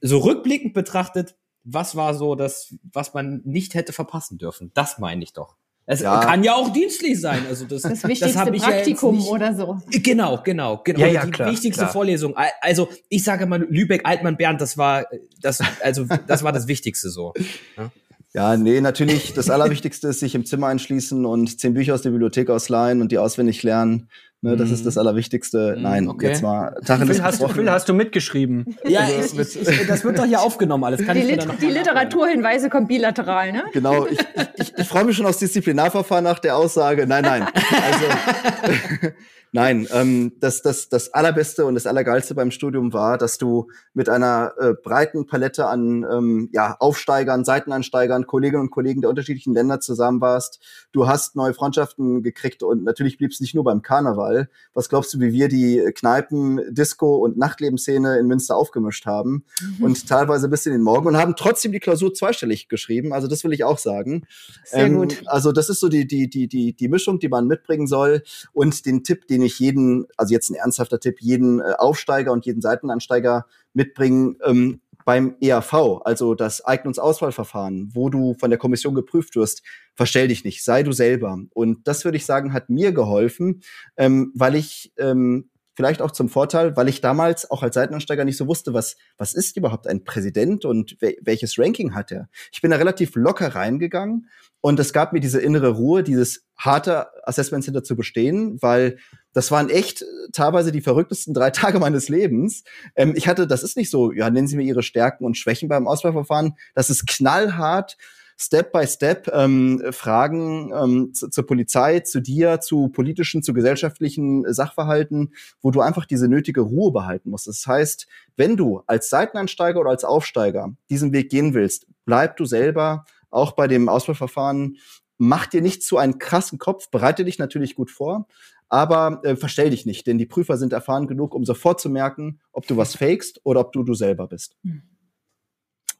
[0.00, 4.70] so rückblickend betrachtet, was war so das, was man nicht hätte verpassen dürfen.
[4.74, 5.56] Das meine ich doch.
[5.88, 6.18] Es ja.
[6.20, 7.42] kann ja auch dienstlich sein.
[7.48, 9.80] Also das, das wichtigste das Praktikum ja oder so.
[9.90, 11.00] Genau, genau, genau.
[11.00, 11.92] Ja, ja, die klar, wichtigste klar.
[11.92, 12.34] Vorlesung.
[12.60, 15.06] Also ich sage mal Lübeck, Altmann, Bernd, das war
[15.40, 17.32] das, also das war das Wichtigste so.
[17.76, 17.90] Ja.
[18.34, 22.10] Ja, nee, natürlich, das Allerwichtigste ist, sich im Zimmer einschließen und zehn Bücher aus der
[22.10, 24.10] Bibliothek ausleihen und die auswendig lernen.
[24.42, 25.00] Ne, das ist das mhm.
[25.00, 25.74] Allerwichtigste.
[25.76, 26.28] Mhm, Nein, okay.
[26.28, 28.76] jetzt mal Tacheles Phil, hast, du, Phil, hast du mitgeschrieben?
[28.86, 31.04] Ja, also, ich, ich, ich, das wird doch hier aufgenommen alles.
[31.04, 33.64] Kann die, Lit die Literaturhinweise kommen bilateral, ne?
[33.72, 34.18] Genau, ich,
[34.56, 37.06] ich, ich freue mich schon aufs Disziplinarverfahren nach der Aussage.
[37.06, 37.42] Nein, nein.
[37.44, 39.08] Also,
[39.56, 44.10] Nein, ähm, das, das, das Allerbeste und das Allergeilste beim Studium war, dass du mit
[44.10, 49.80] einer äh, breiten Palette an ähm, ja, Aufsteigern, Seitenansteigern, Kolleginnen und Kollegen der unterschiedlichen Länder
[49.80, 50.60] zusammen warst.
[50.92, 54.48] Du hast neue Freundschaften gekriegt und natürlich blieb es nicht nur beim Karneval Karneval.
[54.74, 59.44] Was glaubst du, wie wir die Kneipen, Disco und Nachtlebensszene in Münster aufgemischt haben?
[59.78, 59.84] Mhm.
[59.84, 63.12] Und teilweise bis in den Morgen und haben trotzdem die Klausur zweistellig geschrieben.
[63.12, 64.26] Also das will ich auch sagen.
[64.64, 65.22] Sehr ähm, gut.
[65.26, 68.22] Also das ist so die, die, die, die, die Mischung, die man mitbringen soll.
[68.52, 72.44] Und den Tipp, den ich jeden, also jetzt ein ernsthafter Tipp, jeden äh, Aufsteiger und
[72.46, 79.36] jeden Seitenansteiger mitbringen, ähm, beim EAV, also das Eignungsauswahlverfahren, wo du von der Kommission geprüft
[79.36, 79.62] wirst,
[79.94, 81.38] verstell dich nicht, sei du selber.
[81.54, 83.62] Und das würde ich sagen, hat mir geholfen,
[83.96, 88.38] ähm, weil ich ähm, vielleicht auch zum Vorteil, weil ich damals auch als Seitenansteiger nicht
[88.38, 92.28] so wusste, was, was ist überhaupt ein Präsident und wel welches Ranking hat er.
[92.50, 94.28] Ich bin da relativ locker reingegangen
[94.62, 98.96] und es gab mir diese innere Ruhe, dieses harte Assessment Center zu bestehen, weil
[99.34, 102.64] das waren echt äh, teilweise die verrücktesten drei Tage meines Lebens.
[102.96, 105.68] Ähm, ich hatte, das ist nicht so, ja, nennen Sie mir Ihre Stärken und Schwächen
[105.68, 106.54] beim Auswahlverfahren.
[106.74, 107.98] Das ist knallhart
[108.38, 114.44] Step by Step ähm, Fragen ähm, zu, zur Polizei, zu dir, zu politischen, zu gesellschaftlichen
[114.52, 115.32] Sachverhalten,
[115.62, 117.46] wo du einfach diese nötige Ruhe behalten musst.
[117.46, 118.06] Das heißt,
[118.36, 123.52] wenn du als Seitenansteiger oder als Aufsteiger diesen Weg gehen willst, bleib du selber auch
[123.52, 124.76] bei dem Auswahlverfahren.
[125.18, 128.28] Mach dir nicht zu einen krassen Kopf, bereite dich natürlich gut vor,
[128.68, 132.40] aber äh, verstell dich nicht, denn die Prüfer sind erfahren genug, um sofort zu merken,
[132.52, 134.56] ob du was fakest oder ob du du selber bist.
[134.62, 134.82] Hm.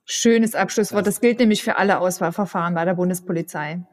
[0.09, 1.05] Schönes Abschlusswort.
[1.05, 3.85] Das gilt nämlich für alle Auswahlverfahren bei der Bundespolizei.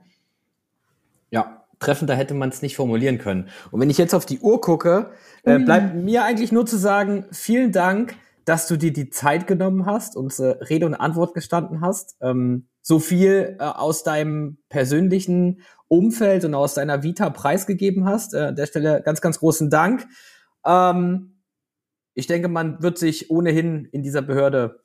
[1.32, 3.50] Ja, treffender hätte man es nicht formulieren können.
[3.72, 5.10] Und wenn ich jetzt auf die Uhr gucke,
[5.44, 9.88] äh, bleibt mir eigentlich nur zu sagen, vielen Dank, dass du dir die Zeit genommen
[9.88, 12.16] hast und äh, Rede und Antwort gestanden hast.
[12.22, 18.36] Ähm, so viel äh, aus deinem persönlichen Umfeld und aus deiner Vita preisgegeben hast.
[18.36, 20.06] Äh, an der Stelle ganz, ganz großen Dank.
[20.64, 21.42] Ähm,
[22.14, 24.83] ich denke, man wird sich ohnehin in dieser Behörde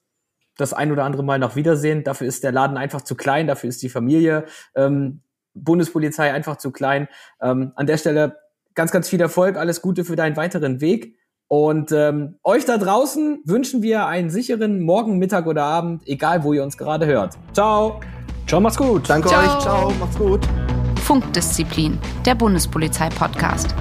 [0.59, 2.05] das ein oder andere Mal noch wiedersehen.
[2.05, 4.45] Dafür ist der Laden einfach zu klein, dafür ist die Familie,
[4.75, 5.23] ähm,
[5.55, 7.09] Bundespolizei einfach zu klein.
[7.41, 8.37] Ähm, an der Stelle
[8.75, 11.17] ganz, ganz viel Erfolg, alles Gute für deinen weiteren Weg.
[11.49, 16.53] Und ähm, euch da draußen wünschen wir einen sicheren Morgen, Mittag oder Abend, egal wo
[16.53, 17.39] ihr uns gerade hört.
[17.55, 18.01] Ciao.
[18.47, 19.09] Ciao, macht's gut.
[19.09, 19.41] Danke Ciao.
[19.41, 19.63] euch.
[19.63, 20.47] Ciao, macht's gut.
[21.01, 23.75] Funkdisziplin, der Bundespolizei-Podcast.